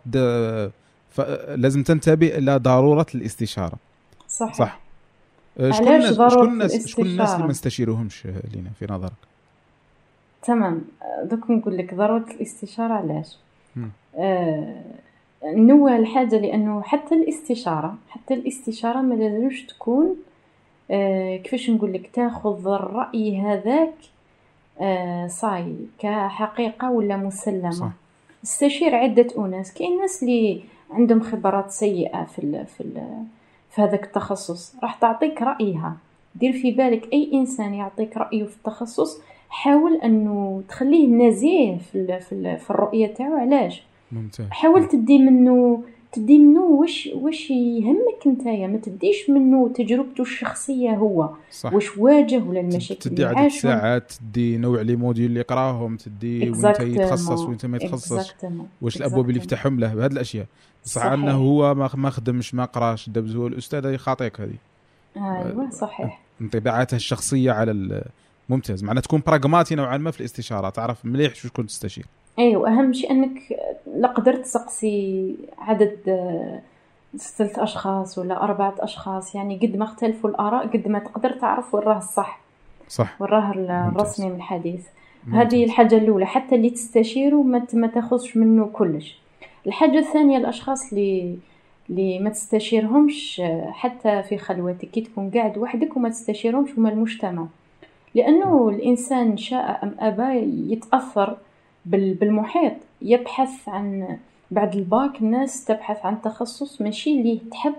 [1.48, 3.78] لازم تنتبه إلى ضرورة الاستشارة.
[4.28, 4.54] صح.
[4.54, 4.80] صح
[5.70, 9.25] شكون الناس شكون الناس شكون الناس اللي ما نستشيروهمش لينا في نظرك؟
[10.46, 10.84] تمام.
[11.22, 13.36] دوك نقول لك ضرورة الاستشارة علاش؟
[14.16, 14.82] آه
[15.44, 20.16] نوع الحاجة لأنه حتى الاستشارة حتى الاستشارة ما لازمش تكون
[20.90, 23.94] آه كيفاش نقول لك تاخذ الرأي هذاك
[24.80, 27.90] آه صاي كحقيقة ولا مسلمة؟ صح.
[28.44, 29.74] استشير عدة أناس.
[29.74, 33.24] كاين ناس اللي عندهم خبرات سيئة في ال في ال
[33.70, 34.74] في هذاك التخصص.
[34.82, 35.96] راح تعطيك رأيها.
[36.34, 39.20] دير في بالك أي إنسان يعطيك رأيه في التخصص
[39.56, 44.46] حاول أنه تخليه نزيه في في, في الرؤية تاعو علاش؟ ممتاز.
[44.50, 51.30] حاول تدي منه تدي منه واش واش يهمك نتايا ما تديش منه تجربته الشخصية هو
[51.50, 51.72] صح.
[51.72, 56.80] واش واجه ولا المشاكل تدي عدد ساعات تدي نوع لي موديول اللي يقراهم تدي وانت
[56.80, 58.34] يتخصص وانت ما يتخصص
[58.82, 60.46] واش الأبواب اللي يفتحهم له بهذه الأشياء.
[60.84, 64.58] صح أنه هو ما خدمش ما قراش دبز هو الاستاذ يخاطيك هذه.
[65.16, 66.20] أيوه صحيح.
[66.40, 68.02] انطباعاته الشخصية على
[68.48, 68.84] ممتاز.
[68.84, 70.70] معناها تكون براغماتي نوعا ما في الاستشارة.
[70.70, 72.06] تعرف مليح شو تكون تستشير.
[72.38, 73.38] أيوه اهم شيء إنك
[73.96, 75.96] لا قدرت تسقسي عدد
[77.16, 79.34] ثلاث أشخاص ولا أربعة أشخاص.
[79.34, 82.40] يعني قد ما اختلفوا الآراء قد ما تقدر تعرف وين راه الصح.
[82.88, 83.22] صح.
[83.22, 84.86] وين راه الرسمي من الحديث.
[85.32, 86.26] هذه الحاجة الأولى.
[86.26, 89.18] حتى اللي تستشيره ما تاخذش منه كلش.
[89.66, 91.38] الحاجة الثانية الأشخاص اللي
[91.90, 94.90] اللي ما تستشيرهمش حتى في خلوتك.
[94.90, 97.46] كي تكون قاعد وحدك وما تستشيرهمش هما المجتمع.
[98.16, 100.32] لأنه الإنسان شاء أم أبى
[100.72, 101.36] يتأثر
[101.84, 102.72] بالمحيط.
[103.02, 104.16] يبحث عن
[104.50, 107.74] بعد الباك الناس تبحث عن تخصص ماشي اللي تحب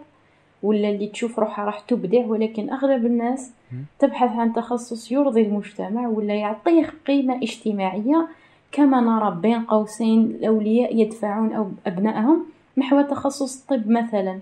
[0.64, 3.52] ولا اللي تشوف روحها راح تبدع ولكن أغلب الناس
[4.00, 8.28] تبحث عن تخصص يرضي المجتمع ولا يعطيه قيمة اجتماعية.
[8.72, 12.46] كما نرى بين قوسين الأولياء يدفعون أو أبنائهم
[12.78, 14.40] نحو تخصص الطب مثلا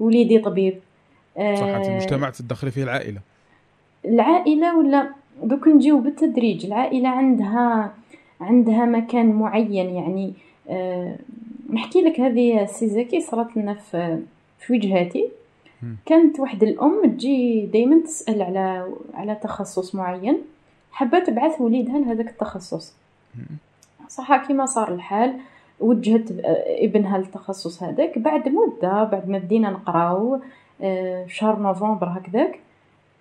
[0.00, 0.78] وليدي طبيب.
[1.36, 3.20] صح آه المجتمع تدخل فيه العائلة.
[4.04, 5.10] العائلة ولا
[5.42, 6.66] دوك نجيو بالتدريج.
[6.66, 7.92] العائلة عندها
[8.40, 10.32] عندها مكان معين يعني
[10.68, 11.16] أه
[11.72, 14.18] نحكي لك هذه سيزاكي صارت لنا في
[14.58, 15.28] في وجهاتي.
[16.06, 20.38] كانت واحد الأم تجي دائما تسأل على على تخصص معين.
[20.92, 22.94] حابه تبعث وليدها لهذاك التخصص.
[24.08, 25.32] صح كيما صار الحال.
[25.80, 26.30] وجهت
[26.66, 28.18] ابنها للتخصص هذاك.
[28.18, 30.40] بعد مدة بعد ما بدينا نقراو
[30.82, 32.58] آه، شهر نوفمبر هكذاك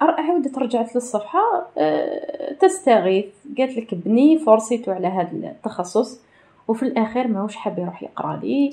[0.02, 1.68] عاودت رجعت للصفحة.
[1.78, 3.26] آه، تستغيث.
[3.58, 6.22] قالت لك بلي forcيتو على هذا التخصص
[6.68, 8.72] وفي الاخير ماهوش حاب يروح يقرأ لي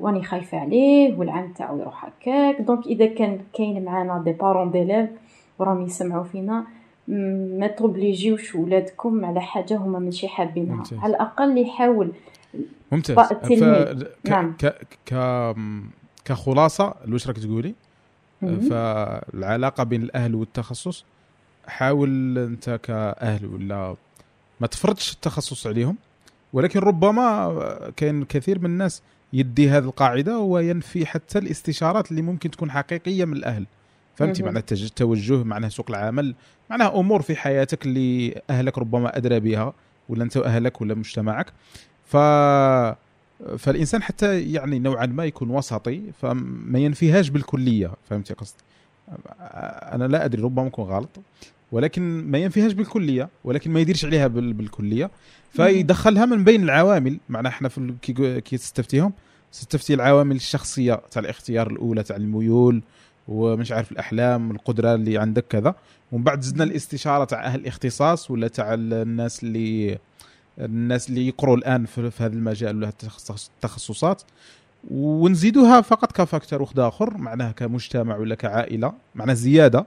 [0.00, 2.60] وأني خايفة عليه والعام تاعو يروح هكاك.
[2.60, 5.10] donc إذا كان كاين معانا des parents d'élèves
[5.58, 6.64] وراهم يسمعوا فينا
[7.58, 10.82] ما ت obligeيوش ولادكم على حاجة هما ماشي حابينها.
[10.92, 12.12] على الأقل يحاول.
[12.92, 13.18] ممتاز.
[13.18, 13.62] ف...
[14.28, 14.56] نعم.
[14.58, 14.86] ك...
[15.06, 15.14] ك...
[16.24, 17.74] كخلاصة واش راك تقولي؟
[18.40, 21.04] فالعلاقة بين الأهل والتخصص
[21.66, 23.96] حاول أنت كأهل ولا
[24.60, 25.96] ما تفرضش التخصص عليهم
[26.52, 32.70] ولكن ربما كاين كثير من الناس يدي هذه القاعدة وينفي حتى الاستشارات اللي ممكن تكون
[32.70, 33.66] حقيقية من الأهل.
[34.16, 36.34] فهمتي؟ معنى التوجه معنى سوق العمل
[36.70, 39.74] معناها أمور في حياتك اللي أهلك ربما أدرى بها
[40.08, 41.52] ولا أنت وأهلك ولا مجتمعك.
[42.04, 42.16] ف
[43.58, 48.58] فالإنسان حتى يعني نوعا ما يكون وسطي فما ينفيهاش بالكلية فهمتي قصدي؟
[49.92, 51.08] أنا لا أدري ربما يكون غلط
[51.72, 55.10] ولكن ما ينفيهاش بالكلية ولكن ما يديرش عليها بالكلية.
[55.52, 57.94] فيدخلها من بين العوامل معنا إحنا في
[58.40, 59.12] كي تستفتيهم
[59.52, 62.82] تستفتي العوامل الشخصية تاع الاختيار الأولى تاع الميول
[63.28, 65.74] ومش عارف الأحلام القدرة اللي عندك كذا.
[66.12, 69.98] ومن بعد زدنا الاستشارة تاع أهل الاختصاص ولا تاع الناس اللي
[70.60, 72.92] الناس اللي يقروا الآن في, هذا المجال ولا
[73.54, 74.22] التخصصات
[74.90, 79.86] ونزيدوها فقط كفاكتور واحد آخر معناها كمجتمع ولا كعائلة معناها زيادة.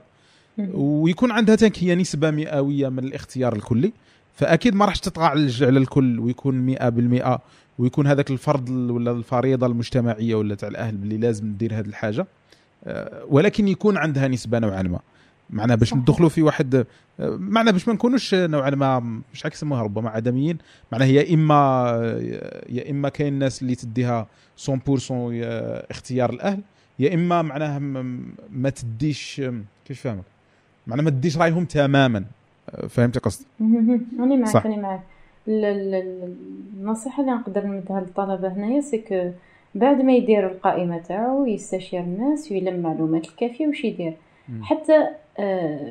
[0.74, 3.92] ويكون عندها هي نسبة مئوية من الاختيار الكلي
[4.34, 7.38] فأكيد ما راحش تطغى على الكل ويكون 100%
[7.78, 12.26] ويكون هذاك الفرض ولا الفريضة المجتمعية ولا تاع الأهل اللي لازم ندير هذه الحاجة.
[12.84, 15.00] آه، ولكن يكون عندها نسبة نوعا ما.
[15.52, 16.86] معنا باش ندخلوا في واحد
[17.18, 20.58] معنا باش ما نكونوش نوعا ما مش عارف يسموها ربما عدميين
[20.92, 21.92] معناها يا إما
[22.68, 24.26] يا إما كاين الناس اللي تديها
[24.70, 24.70] 100%
[25.90, 26.60] اختيار الأهل
[26.98, 27.78] يا إما معناها
[28.50, 29.42] ما تديش
[29.84, 30.24] كيف فاهمك
[30.86, 32.24] معناها ما تديش رأيهم تماما.
[32.88, 33.46] فهمتي قصدي؟
[34.20, 35.00] راني معك راني معك.
[35.48, 39.32] النصيحة اللي نقدر نمدها للطلبة هنايا سي
[39.74, 44.14] بعد ما يدير القائمة تاعو يستشير الناس ويلم معلومات الكافية واش يدير؟
[44.62, 45.16] حتى آه،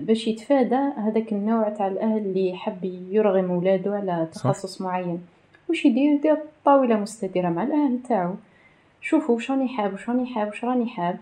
[0.02, 4.82] باش يتفادى هذاك النوع تاع الأهل اللي يحب يرغم ولادو على تخصص.
[4.82, 5.22] معين.
[5.70, 8.34] واش يدير؟ يدير طاولة مستديره مع الأهل تاعو.
[9.02, 11.18] شوفوا واش راني حاب واش راني حاب واش راني حاب.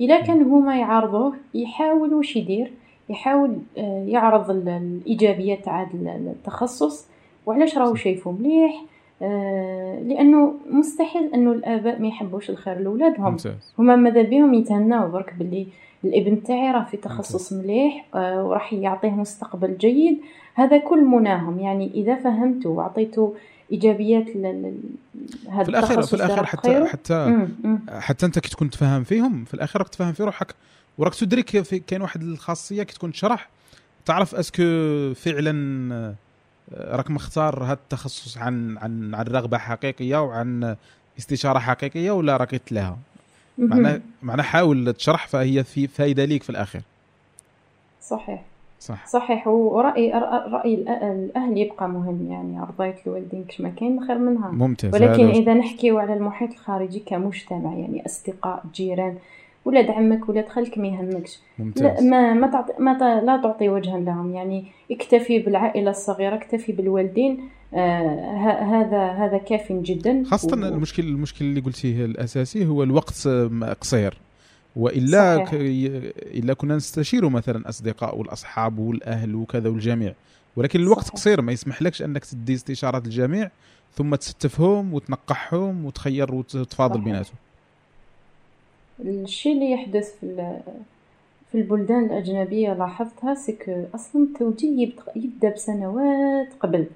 [0.00, 2.72] إلا كان هما يعارضوه يحاول واش يدير؟
[3.08, 7.08] يحاول آه، يعرض الايجابيات تاع التخصص.
[7.46, 8.84] وعلاش راهو شايفه مليح؟
[9.22, 13.36] آه، لأنه مستحيل أنه الآباء ما يحبوش الخير لاولادهم
[13.78, 15.66] هما ماذا بهم يتهناو برك باللي
[16.04, 20.20] الإبن تاعي راه في تخصص مليح آه، وراح يعطيه مستقبل جيد
[20.54, 23.34] هذا كل مناهم يعني إذا فهمته وعطيته
[23.72, 24.28] إيجابيات
[25.48, 27.48] هذا في الاخير في الأخير حتى حتى مم.
[27.64, 27.78] مم.
[27.88, 30.54] حتى أنت كي تكون تفهم فيهم في الأخير راك تفهم في روحك
[30.98, 33.48] وراك تدرك في كاين واحد الخاصية كي تكون تشرح
[34.04, 34.62] تعرف أسكو
[35.14, 40.76] فعلا آه، راك مختار هذا التخصص عن عن عن رغبة حقيقية وعن
[41.18, 42.98] استشارة حقيقية ولا راك تلاها
[43.58, 46.82] معناه معناه حاول تشرح فهي في فايدة ليك في الاخير
[48.02, 48.42] صحيح.
[48.80, 49.06] صح.
[49.06, 49.48] صحيح.
[49.48, 50.10] ورأي
[50.52, 54.50] رأي الأهل يبقى مهم يعني رضاية الوالدين كش ما كاين خير منها.
[54.50, 54.94] ممتاز.
[54.94, 59.16] ولكن إذا نحكيو على المحيط الخارجي كمجتمع يعني أصدقاء جيران
[59.64, 61.38] ولاد عمك ولاد خالك ما يهمكش.
[61.76, 64.34] لا ما ما, تعطي ما لا تعطي وجها لهم.
[64.34, 67.40] يعني اكتفي بالعائلة الصغيرة اكتفي بالوالدين.
[67.74, 70.24] آه هذا هذا كاف جدا.
[70.26, 70.54] خاصة و...
[70.54, 73.28] المشكل المشكل اللي قلتيه الأساسي هو الوقت
[73.80, 74.18] قصير.
[74.76, 75.50] وإلا صحيح.
[75.50, 75.54] ك...
[76.34, 80.14] إلا كنا نستشير مثلا أصدقاء والأصحاب والأهل وكذا والجميع.
[80.56, 81.14] ولكن الوقت صحيح.
[81.14, 83.50] قصير ما يسمحلكش أنك تدي استشارات الجميع
[83.94, 87.36] ثم تستفهم وتنقحهم وتخير وتفاضل بيناتهم.
[89.00, 90.56] الشيء اللي يحدث في
[91.52, 96.86] في البلدان الأجنبية لاحظتها سك أصلا التوجيه يبدأ بسنوات قبل.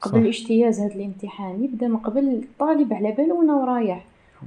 [0.00, 4.04] قبل الاجتياز هذا الامتحان يبدأ من قبل الطالب على باله وين رايح.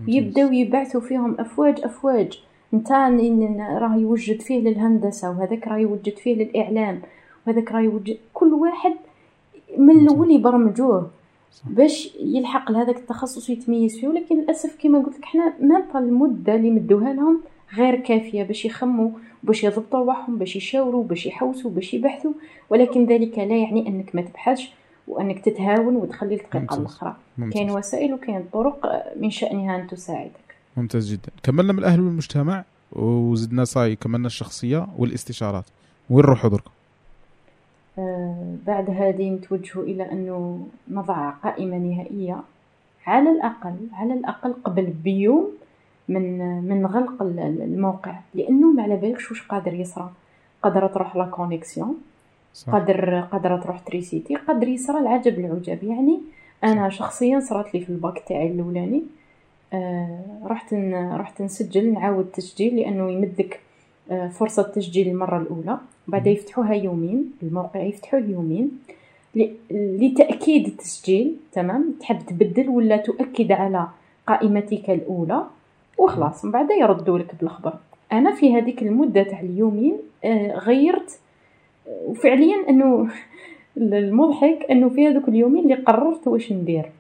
[0.08, 2.42] يبداو يبعثوا فيهم أفواج أفواج.
[2.74, 7.02] أنت راه يوجد فيه للهندسة وهذاك راه يوجد فيه للإعلام
[7.48, 8.94] وهذاك راه يوجد كل واحد
[9.78, 11.10] من الأول يبرمجوه.
[11.66, 16.72] باش يلحق لهذاك التخصص ويتميز فيه ولكن للأسف كما قلت لك حنا ميم المدة اللي
[16.72, 17.42] مدوها لهم
[17.76, 19.10] غير كافية باش يخموا
[19.44, 22.32] باش يضبطوا روحهم باش يشاوروا باش يحوسوا باش يبحثوا
[22.70, 24.72] ولكن ذلك لا يعني أنك ما تبحثش
[25.08, 27.16] وأنك تتهاون وتخلي الدقيقة الأخرى.
[27.52, 30.56] كاين وسائل وكاين طرق من شأنها أن تساعدك.
[30.78, 31.32] ممتاز جدا.
[31.44, 35.66] كملنا من الأهل والمجتمع وزدنا صاي كملنا الشخصية والإستشارات.
[36.10, 36.77] وين نروحوا درك آه
[38.68, 42.42] بعد هذه نتوجه إلى أنه نضع قائمة نهائية
[43.06, 45.52] على الأقل على الأقل قبل بيوم
[46.10, 48.20] من من غلق الموقع.
[48.34, 50.12] لأنه ما على بالكش واش قادر يصرى
[50.64, 51.98] قادره تروح لا كونيكسيون
[52.72, 55.84] قادر قادره تروح تريسيتي قادر يصرى العجب العجب.
[55.84, 56.20] يعني
[56.64, 59.04] أنا شخصيا صرات لي في الباك تاعي الأولاني.
[59.74, 63.60] آه رحت رحت نسجل نعاود تسجيل لأنه يمدك
[64.12, 65.78] آه فرصة تسجيل المرة الأولى.
[66.08, 68.72] بعد يفتحوها يومين الموقع يفتحوه يومين
[69.72, 73.88] لتأكيد التسجيل تمام؟ تحب تبدل ولا تؤكد على
[74.28, 75.44] قائمتك الأولى؟
[75.98, 77.74] وخلاص من بعد يردوا لك بالخبر.
[78.12, 81.20] أنا في هذيك المدة تاع اليومين آه غيرت
[82.06, 83.08] وفعليا إنه
[83.78, 86.92] المضحك إنه في هذوك اليومين اللي قررت واش ندير.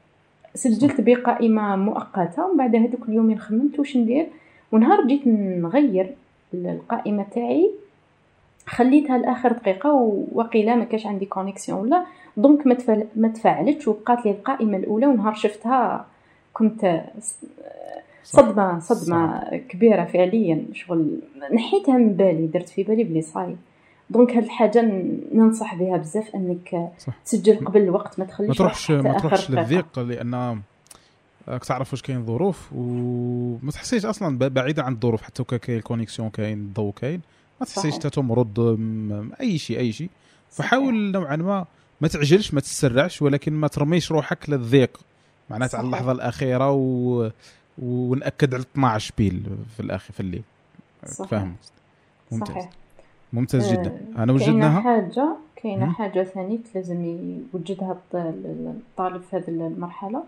[0.54, 4.28] سجلت بقائمة مؤقتة ومن بعد هذوك اليومين خممت واش ندير.
[4.72, 6.16] ونهار جيت نغير
[6.54, 7.72] القائمة تاعي.
[8.68, 9.94] خليتها لآخر دقيقة
[10.32, 12.06] وقيلة ما كاش عندي connexion ولا.
[12.38, 12.68] donc
[13.16, 16.06] ما تفاعلتش وبقات لي القائمة الأولى ونهار شفتها
[16.54, 17.02] كنت
[18.24, 20.66] صدمة صدمة كبيرة فعليا.
[20.74, 21.20] شغل
[21.54, 23.56] نحيتها من بالي درت في بالي بلي صاي.
[24.10, 24.82] donc هاد الحاجة
[25.34, 27.14] ننصح بها بزاف أنك صح.
[27.26, 30.62] تسجل قبل الوقت ما تخليش ما تروحش ما تروحش للضيق لأن
[31.48, 36.30] راك تعرف واش كاين ظروف وما تحسيش أصلا بعيدا عن الظروف حتى كاين ال connexion
[36.30, 37.22] كاين الضوء كاين
[37.60, 38.78] ما تحسيش حتى تمرض
[39.42, 40.10] أي شيء أي شيء.
[40.50, 41.66] فحاول نوعا ما
[42.02, 45.00] ما تعجلش ما تسرعش ولكن ما ترميش روحك للضيق.
[45.50, 47.30] معناتها على اللحظة الأخيرة و...
[47.78, 49.44] ونأكد على 12 بيل
[49.76, 50.44] في الآخر في الليل.
[51.30, 51.56] فاهم؟
[52.32, 52.56] ممتاز.
[52.56, 52.70] صحيح.
[53.34, 54.02] ممتاز جدا.
[54.18, 54.82] آه أنا وجدناها.
[54.82, 57.06] حاجة كاينة حاجة ثانية لازم
[57.54, 60.24] يوجدها الطالب في هذه المرحلة؟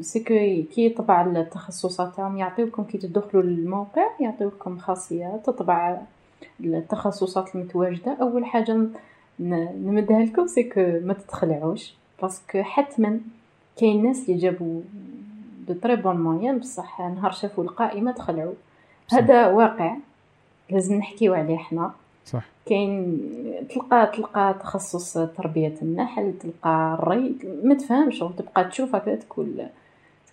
[0.00, 0.34] parce que
[0.74, 5.98] كي يطبع التخصصات تاعهم يعطيوكم كي تدخلوا للموقع يعطيوكم خاصيات تطبع
[6.60, 8.86] التخصصات المتواجده اول حاجة
[9.40, 13.20] نمدها لكم سكو ما تتخلعوش parce que حتما
[13.76, 14.80] كاين ناس اللي جابوا
[15.68, 18.54] de très bonnes moyennes بصح نهار شافوا القائمه تخلعوا
[19.12, 19.96] هذا واقع
[20.70, 21.92] لازم نحكيو عليه حنا.
[22.26, 22.44] صح.
[22.70, 23.20] كاين
[23.70, 29.66] تلقى تلقى تخصص تربية النحل تلقى الري ما تفهمش تبقى تشوف هكذا تقول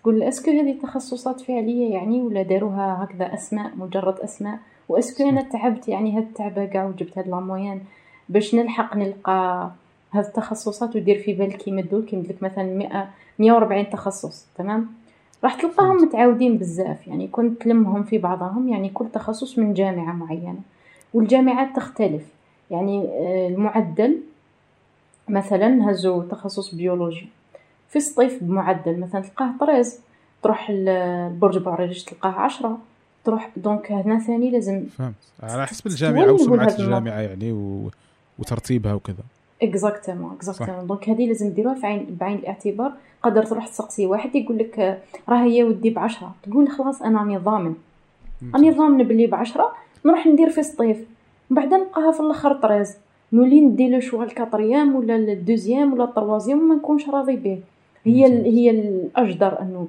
[0.02, 4.60] تقول est-ce que هذه تخصصات فعلية يعني ولا داروها هكذا أسماء مجرد أسماء؟
[4.90, 7.82] و est-ce que أنا تعبت يعني هاد التعب كاع وجبت هاد la moyenne
[8.30, 9.72] باش نلحق نلقى
[10.12, 13.08] هاد التخصصات ودير في بالك يمدوا لك يمدلك مثلا 100
[13.40, 14.88] 140 تخصص تمام؟
[15.44, 20.60] راح تلقاهم متعاودين بزاف يعني كنت تلمهم في بعضهم يعني كل تخصص من جامعة معينة.
[21.14, 22.24] والجامعات تختلف.
[22.72, 24.18] يعني آه، المعدل
[25.30, 27.28] مثلا هزو تخصص بيولوجي.
[27.90, 30.00] في سطيف بمعدل مثلا تلقاه treize
[30.44, 32.78] تروح لبرج بوعريريج تلقاه عشرة
[33.24, 35.14] تروح donc هنا ثاني لازم فهمت.
[35.44, 37.92] على حسب الجامعة وسمعة الجامعة يعني و...
[38.40, 39.24] وترتيبها وكذا.
[39.62, 42.92] exactement exactement donc هذه لازم ديروها في عين بعين الاعتبار.
[43.24, 46.36] قدر تروح تسقسي واحد يقول لك راه هي ودي بعشرة.
[46.44, 47.76] تقول خلاص أنا راني ضامن.
[48.54, 49.74] راني ضامن بلي بعشرة
[50.08, 50.98] نروح ندير في سطيف
[51.50, 52.98] من بعد نلقاها في الآخر treize.
[53.34, 57.36] نولي ندي le choix ال quatrième ولا ال deuxième ولا ال troisième ما نكونش راضي
[57.36, 57.60] به
[58.06, 59.88] هي هي الأجدر أنه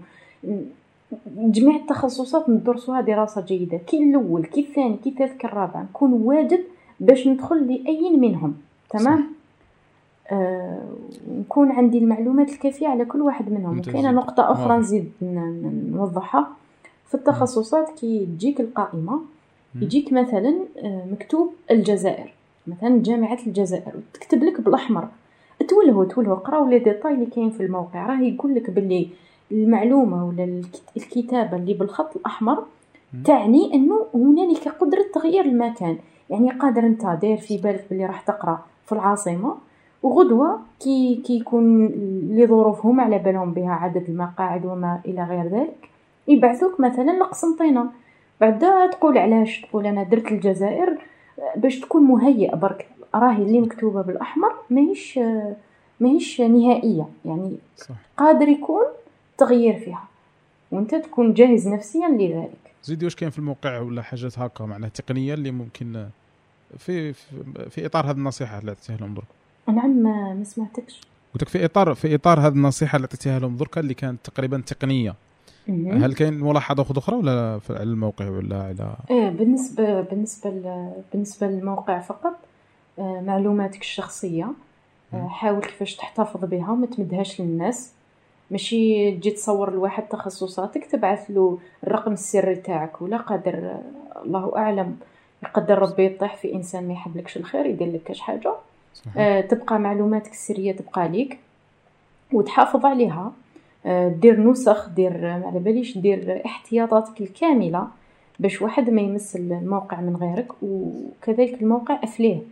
[1.26, 3.76] جميع التخصصات ندرسوها دراسة جيدة.
[3.76, 5.82] كي الأول كي الثاني كي الثالث كي الرابع.
[5.82, 6.60] نكون واجد
[7.00, 8.54] باش ندخل لأي منهم.
[8.90, 9.24] تمام؟ صح.
[10.32, 10.82] آه،
[11.38, 13.78] نكون عندي المعلومات الكافية على كل واحد منهم.
[13.78, 15.12] وكاينة نقطة أخرى نزيد
[15.92, 16.48] نوضحها.
[17.06, 19.20] في التخصصات كي تجيك القائمة
[19.82, 22.32] يجيك مثلا آه، مكتوب الجزائر.
[22.66, 23.92] مثلا جامعة الجزائر.
[24.14, 25.08] تكتب لك بالأحمر.
[25.68, 28.06] تولهو تولهو قراو les détails اللي كاين في الموقع.
[28.06, 29.08] راه يقول لك باللي
[29.52, 30.62] المعلومة ولا
[30.96, 32.64] الكتابة اللي بالخط الأحمر
[33.24, 35.96] تعني أنه هنالك قدرة تغيير المكان.
[36.30, 39.54] يعني قادر أنت داير في بالك باللي راح تقرأ في العاصمة.
[40.02, 41.86] وغدوة كي كيكون
[42.30, 45.88] لظروفهم على بالهم بها عدد المقاعد وما إلى غير ذلك.
[46.28, 47.90] يبعثوك مثلا لقسنطينة.
[48.40, 50.98] بعدا تقول علاش تقول أنا درت الجزائر
[51.56, 52.88] باش تكون مهيئ برك.
[53.14, 55.18] راهي اللي مكتوبة بالأحمر ماهيش
[56.00, 57.08] ماهيش نهائية.
[57.24, 57.94] يعني صح.
[58.16, 58.84] قادر يكون
[59.38, 60.04] تغيير فيها.
[60.72, 62.68] وأنت تكون جاهز نفسيا لذلك.
[62.84, 66.06] زيدي واش كاين في الموقع ولا حاجات هكا معناها تقنية اللي ممكن
[66.78, 67.24] في في,
[67.70, 69.24] في إطار هذه النصيحة اللي عطيتيها لهم درك؟
[69.68, 69.90] نعم
[70.38, 71.00] ما سمعتكش.
[71.34, 75.14] قلت في إطار في إطار هذه النصيحة اللي عطيتيها لهم درك اللي كانت تقريبا تقنية.
[75.68, 80.50] هل كاين ملاحظة أخرى ولا على الموقع ولا على إيه بالنسبة بالنسبة
[81.12, 82.34] بالنسبة للموقع فقط
[82.98, 84.50] آه، معلوماتك الشخصية
[85.14, 87.92] آه، حاول كيفاش تحتفظ بها وما تمدهاش للناس.
[88.50, 93.74] ماشي تجي تصور لواحد تخصصاتك تبعث له الرقم السري تاعك ولا قادر
[94.24, 94.96] الله أعلم
[95.42, 98.54] يقدر ربي يطيح في إنسان ما يحبلكش الخير يدير لك كاش حاجة.
[99.16, 101.38] آه تبقى معلوماتك السرية تبقى ليك
[102.32, 103.22] وتحافظ عليها.
[103.22, 103.32] آه
[104.08, 107.88] دير نسخ دير ما على باليش دير احتياطاتك الكامله
[108.38, 112.42] باش واحد ما يمس الموقع من غيرك وكذلك الموقع أفليه.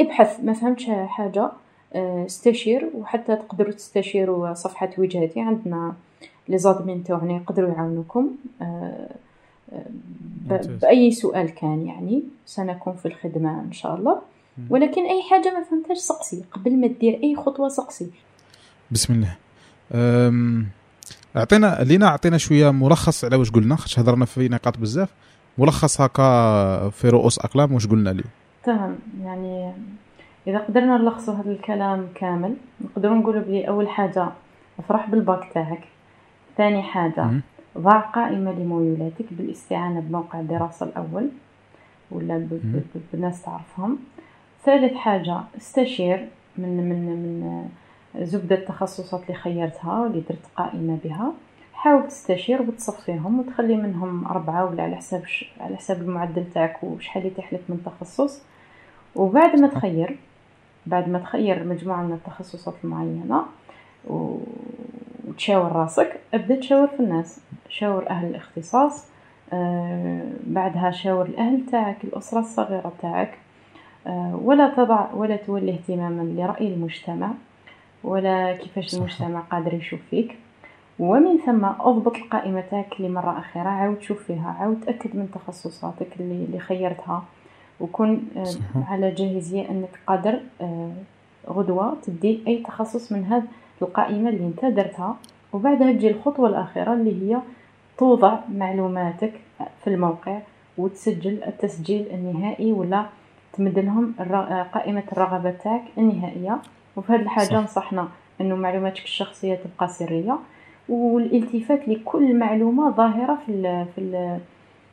[0.00, 1.50] ابحث ما فهمتش حاجة
[1.94, 5.94] آه، استشير وحتى تقدروا تستشيروا صفحة وجهتي عندنا.
[6.48, 8.30] لي زادمين تاعنا يقدروا يعاونوكم.
[8.62, 9.08] آه،
[9.72, 14.20] آه، بأي سؤال كان يعني سنكون في الخدمة إن شاء الله.
[14.70, 16.44] ولكن أي حاجة ما فهمتهاش سقسي.
[16.52, 18.10] قبل ما دير أي خطوة سقسي.
[18.90, 19.36] بسم الله.
[21.36, 25.08] اعطينا لينا اعطينا شوية ملخص على واش قلنا خاطر هضرنا في نقاط بزاف.
[25.58, 28.30] ملخص هكا في رؤوس أقلام واش قلنا اليوم؟
[28.64, 29.72] تمام يعني
[30.46, 34.28] إذا قدرنا نلخصوا هذا الكلام كامل نقدروا نقولوا بلي أول حاجة
[34.78, 35.84] افرح بالباك تاعك.
[36.56, 37.30] ثاني حاجة
[37.78, 41.28] ضع قائمة لميولاتك بالاستعانة بموقع الدراسة الأول
[42.10, 42.48] ولا
[43.12, 43.98] بالناس تعرفهم.
[44.64, 46.28] ثالث حاجة استشير
[46.58, 47.68] من من من
[48.20, 51.32] زبدة التخصصات اللي خيرتها واللي درت قائمة بها.
[51.74, 55.22] حاول تستشير وتصفيهم وتخلي منهم أربعة ولا على حساب
[55.60, 58.42] على حساب المعدل تاعك وشحال يتيح لك من تخصص.
[59.14, 60.16] وبعد ما تخير
[60.86, 63.42] بعد ما تخير مجموعة من التخصصات المعينة
[64.06, 67.40] وتشاور راسك أبدأ تشاور في الناس.
[67.68, 69.06] شاور أهل الاختصاص
[69.52, 73.38] آه بعدها شاور الأهل تاعك الأسرة الصغيرة تاعك.
[74.06, 77.30] آه ولا تضع ولا تولي اهتماما لرأي المجتمع.
[78.06, 80.36] ولا كيفاش المجتمع قادر يشوف فيك.
[80.98, 86.44] ومن ثم أضبط القائمه تاعك لمرة أخيرة عاود شوف فيها عاود تأكد من تخصصاتك اللي,
[86.44, 87.24] اللي خيرتها.
[87.80, 90.92] وكون آه، على جاهزية أنك قادر آه،
[91.48, 93.44] غدوة تدي أي تخصص من هذه
[93.82, 95.16] القائمة اللي أنت درتها.
[95.52, 97.38] وبعدها تجي الخطوة الأخيرة اللي هي
[97.98, 99.32] توضع معلوماتك
[99.84, 100.38] في الموقع
[100.78, 103.06] وتسجل التسجيل النهائي ولا
[103.52, 104.14] تمد لهم
[104.74, 106.58] قائمة الرغبة تاعك النهائية.
[106.96, 107.54] وفي هذه الحاجة صح.
[107.54, 108.08] نصحنا
[108.40, 110.38] أنه معلوماتك الشخصية تبقى سرية
[110.88, 114.40] والالتفات لكل معلومة ظاهرة في ال في ال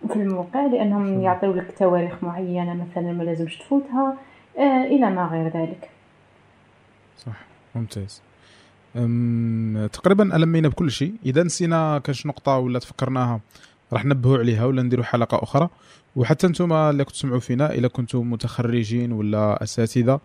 [0.07, 4.17] في الموقع لأنهم يعطيو لك تواريخ معينة مثلا ما لازمش تفوتها
[4.57, 5.89] آه إلى ما غير ذلك.
[7.17, 7.45] صح.
[7.75, 8.21] ممتاز.
[9.93, 11.13] تقريبا ألمينا بكل شيء.
[11.25, 13.39] إذا نسينا كاش نقطة ولا تفكرناها
[13.93, 15.69] راح نبهوا عليها ولا نديروا حلقة أخرى.
[16.15, 20.19] وحتى أنتم اللي كنتوا تسمعوا فينا إذا كنتم متخرجين ولا أساتذة آه،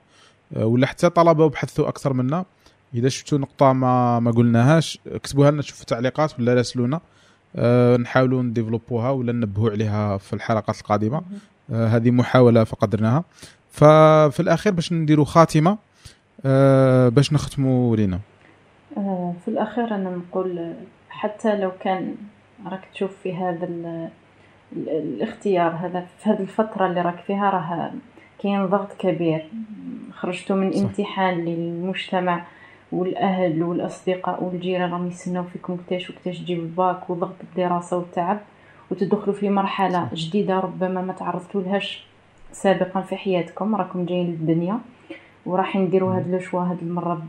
[0.56, 2.44] ولا حتى طلبة وبحثوا أكثر منا.
[2.94, 7.00] إذا شفتوا نقطة ما ما قلناهاش اكتبوها لنا شوفوا تعليقات ولا راسلونا
[7.56, 11.22] أه نحاولوا نديفلوبوها ولا ننبهوا عليها في الحلقات القادمة.
[11.72, 13.24] أه هذه محاولة فقدرناها
[13.70, 15.78] ففي الأخير باش نديروا خاتمة
[16.44, 18.20] أه باش نختموا لينا.
[19.44, 20.74] في الأخير أنا نقول
[21.08, 22.14] حتى لو كان
[22.66, 23.68] راك تشوف في هذا
[24.76, 27.92] الاختيار هذا في هذه الفترة اللي راك فيها راه
[28.38, 29.46] كاين ضغط كبير.
[30.12, 30.78] خرجتوا من صح.
[30.78, 32.44] امتحان للمجتمع
[32.92, 38.40] والأهل والأصدقاء والجيران راهم يستناو فيكم كتاش وكتاش تجيب الباك وضغط الدراسة والتعب
[38.90, 42.06] وتدخلوا في مرحلة جديدة ربما ما تعرضتوا لهاش
[42.52, 43.76] سابقا في حياتكم.
[43.76, 44.78] راكم جايين للدنيا
[45.46, 47.22] وراح نديروا هاد لو هاد المرة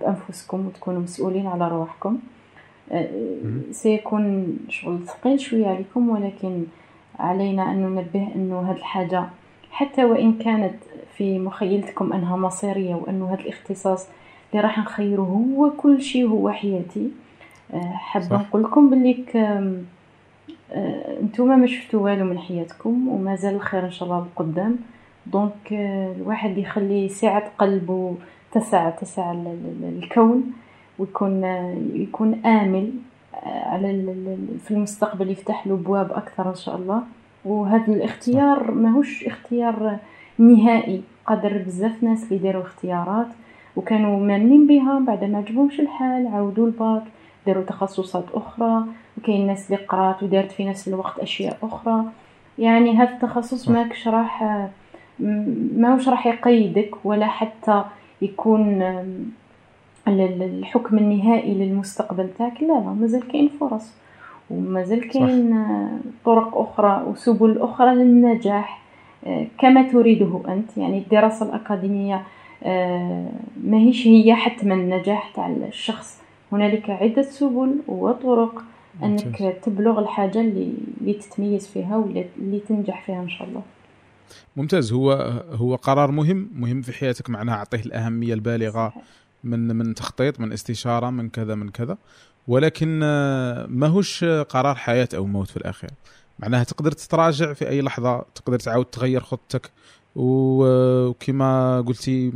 [0.00, 2.18] بأنفسكم وتكونوا مسؤولين على رواحكم.
[2.92, 3.08] أه،
[3.70, 6.64] سيكون شغل ثقيل شوية عليكم ولكن
[7.18, 9.24] علينا أن ننبه أنه هاد الحاجة
[9.72, 10.74] حتى وإن كانت
[11.16, 14.06] في مخيلتكم أنها مصيرية وانه هاد الاختصاص
[14.50, 17.10] اللي راح نخيره هو كل شيء هو حياتي
[17.74, 19.24] آه، حابه نقول لكم بلي
[20.72, 24.76] آه، انتوما ما شفتوا والو من حياتكم ومازال الخير إن شاء الله القدام.
[25.26, 28.14] donc آه، الواحد يخلي سعة قلبه
[28.52, 29.32] تسع تسع
[29.82, 30.52] الكون
[30.98, 31.44] ويكون
[31.94, 32.92] يكون آمل
[33.44, 33.90] على
[34.64, 37.02] في المستقبل يفتح له بواب أكثر إن شاء الله.
[37.44, 39.98] وهذا الاختيار ماهوش اختيار
[40.38, 41.02] نهائي.
[41.26, 43.26] قدر بزاف ناس اللي داروا اختيارات
[43.76, 47.02] وكانوا مامنين بها بعد ما عجبهمش الحال عاودوا الباك
[47.46, 48.84] داروا تخصصات أخرى
[49.18, 52.04] وكاين ناس اللي قرات ودارت في نفس الوقت أشياء أخرى.
[52.58, 54.66] يعني هذا التخصص ماكش راح
[55.76, 57.84] ماهوش راح يقيدك ولا حتى
[58.22, 58.82] يكون
[60.08, 62.62] الحكم النهائي للمستقبل تاعك.
[62.62, 63.92] لا لا مازال كاين فرص.
[64.52, 65.66] ومازال كاين
[66.24, 68.82] طرق أخرى وسبل أخرى للنجاح
[69.26, 70.76] آه، كما تريده أنت.
[70.76, 72.22] يعني الدراسة الأكاديمية
[72.62, 73.28] آه،
[73.64, 76.22] ماهيش هي حتما النجاح تاع الشخص.
[76.52, 78.62] هنالك عدة سبل وطرق
[79.02, 83.62] أنك تبلغ الحاجة اللي اللي تتميز فيها واللي تنجح فيها إن شاء الله.
[84.56, 84.92] ممتاز.
[84.92, 85.12] هو
[85.52, 87.56] هو قرار مهم مهم في حياتك معناها.
[87.56, 88.92] أعطيه الأهمية البالغة
[89.44, 91.98] من من تخطيط من استشارة من كذا من كذا.
[92.48, 95.90] ولكن آه، ماهوش قرار حياة أو موت في الاخير
[96.38, 99.70] معناها تقدر تتراجع في أي لحظة تقدر تعاود تغير خطتك
[100.16, 102.32] وكما قلتي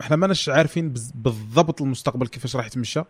[0.00, 3.02] إحنا ماناش عارفين بالضبط المستقبل كيفاش راح يتمشى.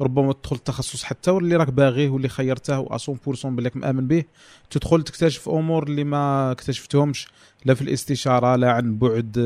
[0.00, 4.24] ربما تدخل التخصص حتى واللي راك باغيه واللي خيرته و 100% بلك مآمن به.
[4.70, 7.28] تدخل تكتشف أمور اللي ما اكتشفتهمش.
[7.64, 9.38] لا في الاستشارة لا عن بعد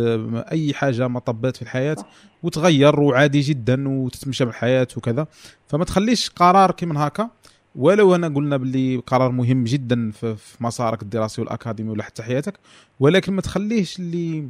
[0.52, 1.96] أي حاجة مطبات في الحياة.
[2.42, 5.26] وتغير وعادي جدا وتتمشى بالحياة وكذا.
[5.66, 7.30] فما تخليش قرار كيما هكا.
[7.74, 12.58] ولو انا قلنا باللي قرار مهم جدا في مسارك الدراسي والأكاديمي ولا حتى حياتك.
[13.00, 14.48] ولكن ما تخليش اللي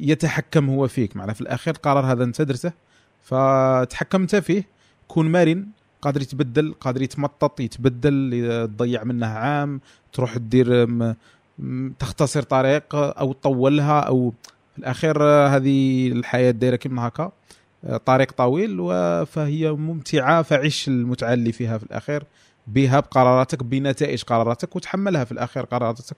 [0.00, 1.16] يتحكم هو فيك.
[1.16, 2.72] معنا في الأخير القرار هذا أنت درته
[3.22, 4.64] فتحكمت فيه
[5.08, 5.66] كون مرن
[6.02, 9.80] قادر يتبدل قادر يتمطط يتبدل تضيع منه عام
[10.12, 10.88] تروح تدير
[11.98, 14.32] تختصر طريق أو تطولها أو
[14.72, 17.32] في الأخير هذه الحياة دايرة كيما هكا
[18.06, 18.78] طريق طويل
[19.26, 22.24] فهي ممتعة فعيش المتعه اللي فيها في الأخير
[22.66, 26.16] بها بقراراتك بنتائج قراراتك وتحملها في الأخير قراراتك.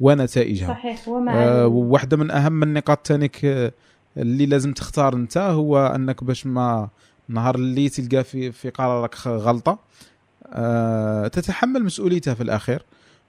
[0.00, 0.68] ونتائجها.
[0.68, 3.44] صحيح ومع آه واحدة من أهم النقاط تانيك
[4.16, 6.88] اللي لازم تختار أنت هو أنك باش ما
[7.28, 9.78] نهار اللي تلقى في في قرارك غلطة
[10.46, 12.82] آه تتحمل مسؤوليتها في الأخير.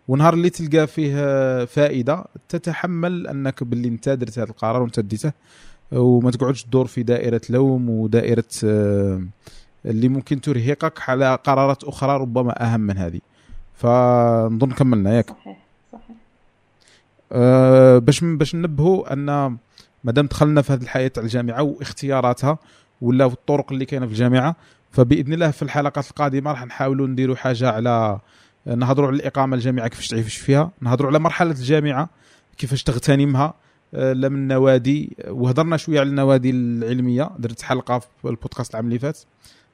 [0.08, 5.32] ونهار اللي تلقى فيه فائدة تتحمل أنك باللي أنت درت هذا القرار وأنت ديته
[5.92, 9.24] وما تقعدش تدور في دائرة لوم ودائرة آه
[9.86, 13.20] اللي ممكن ترهقك على قرارات أخرى ربما أهم من هذه.
[13.74, 15.30] فنظن كملنا ياك.
[15.30, 15.63] صحيح.
[17.34, 19.26] أه باش باش ننبهوا أن
[20.04, 22.58] ما دام دخلنا في هذه الحياة تاع الجامعة واختياراتها
[23.02, 24.56] ولا في الطرق اللي كاينة في الجامعة
[24.92, 28.20] فبإذن الله في الحلقات القادمة راح نحاولوا نديروا حاجة على
[28.66, 32.10] نهضروا على الإقامة الجامعة كيفاش تعيش فيها نهضروا على مرحلة الجامعة
[32.58, 33.54] كيفاش تغتنمها
[33.94, 39.00] آه، لا من نوادي وهضرنا شوية على النوادي العلمية درت حلقة في البودكاست العام اللي
[39.00, 39.20] فات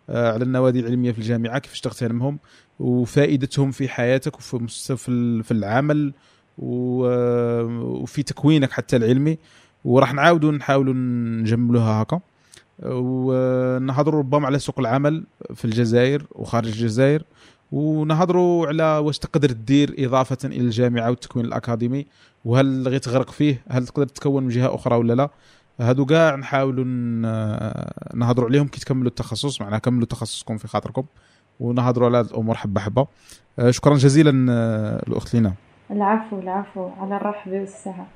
[0.09, 2.39] آه، على النوادي العلمية في الجامعة كيفاش تغتنمهم
[2.79, 4.67] وفائدتهم في حياتك وفي
[5.43, 6.13] في العمل آه،
[6.59, 9.37] وفي تكوينك حتى العلمي
[9.85, 12.19] وراح نعاودوا نحاولوا نجملوها هكا.
[12.83, 15.23] ونهضروا ربما على سوق العمل
[15.55, 17.23] في الجزائر وخارج الجزائر
[17.71, 22.05] ونهضروا على واش تقدر دير إضافة إلى الجامعة والتكوين الأكاديمي
[22.45, 25.29] وهل غير تغرق فيه هل تقدر تكون من جهة أخرى ولا لا.
[25.79, 26.85] هادو كاع نحاولوا
[28.13, 31.03] نهضروا عليهم كي تكملوا التخصص معناها كملوا تخصصكم في خاطركم
[31.59, 33.07] ونهضروا على الأمور حبة حبة.
[33.59, 35.53] آه، شكرا جزيلا آه، الأخت لينا.
[35.91, 38.07] العفو العفو على الرحب والسعة.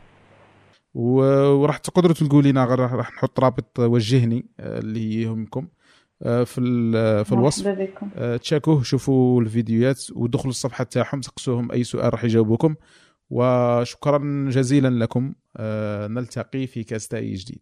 [0.94, 5.68] وراح تقدروا تلقوا لنا راح نحط رابط وجهني آه، اللي يهمكم
[6.24, 6.62] آه، في
[7.26, 7.68] في الوصف.
[8.16, 12.76] آه، تشاكوه شوفوا الفيديوهات ودخلوا الصفحة تاعهم سقسوهم أي سؤال راح يجاوبوكم.
[13.30, 15.34] وشكرا جزيلا لكم.
[16.10, 17.62] نلتقي في كاستاي جديد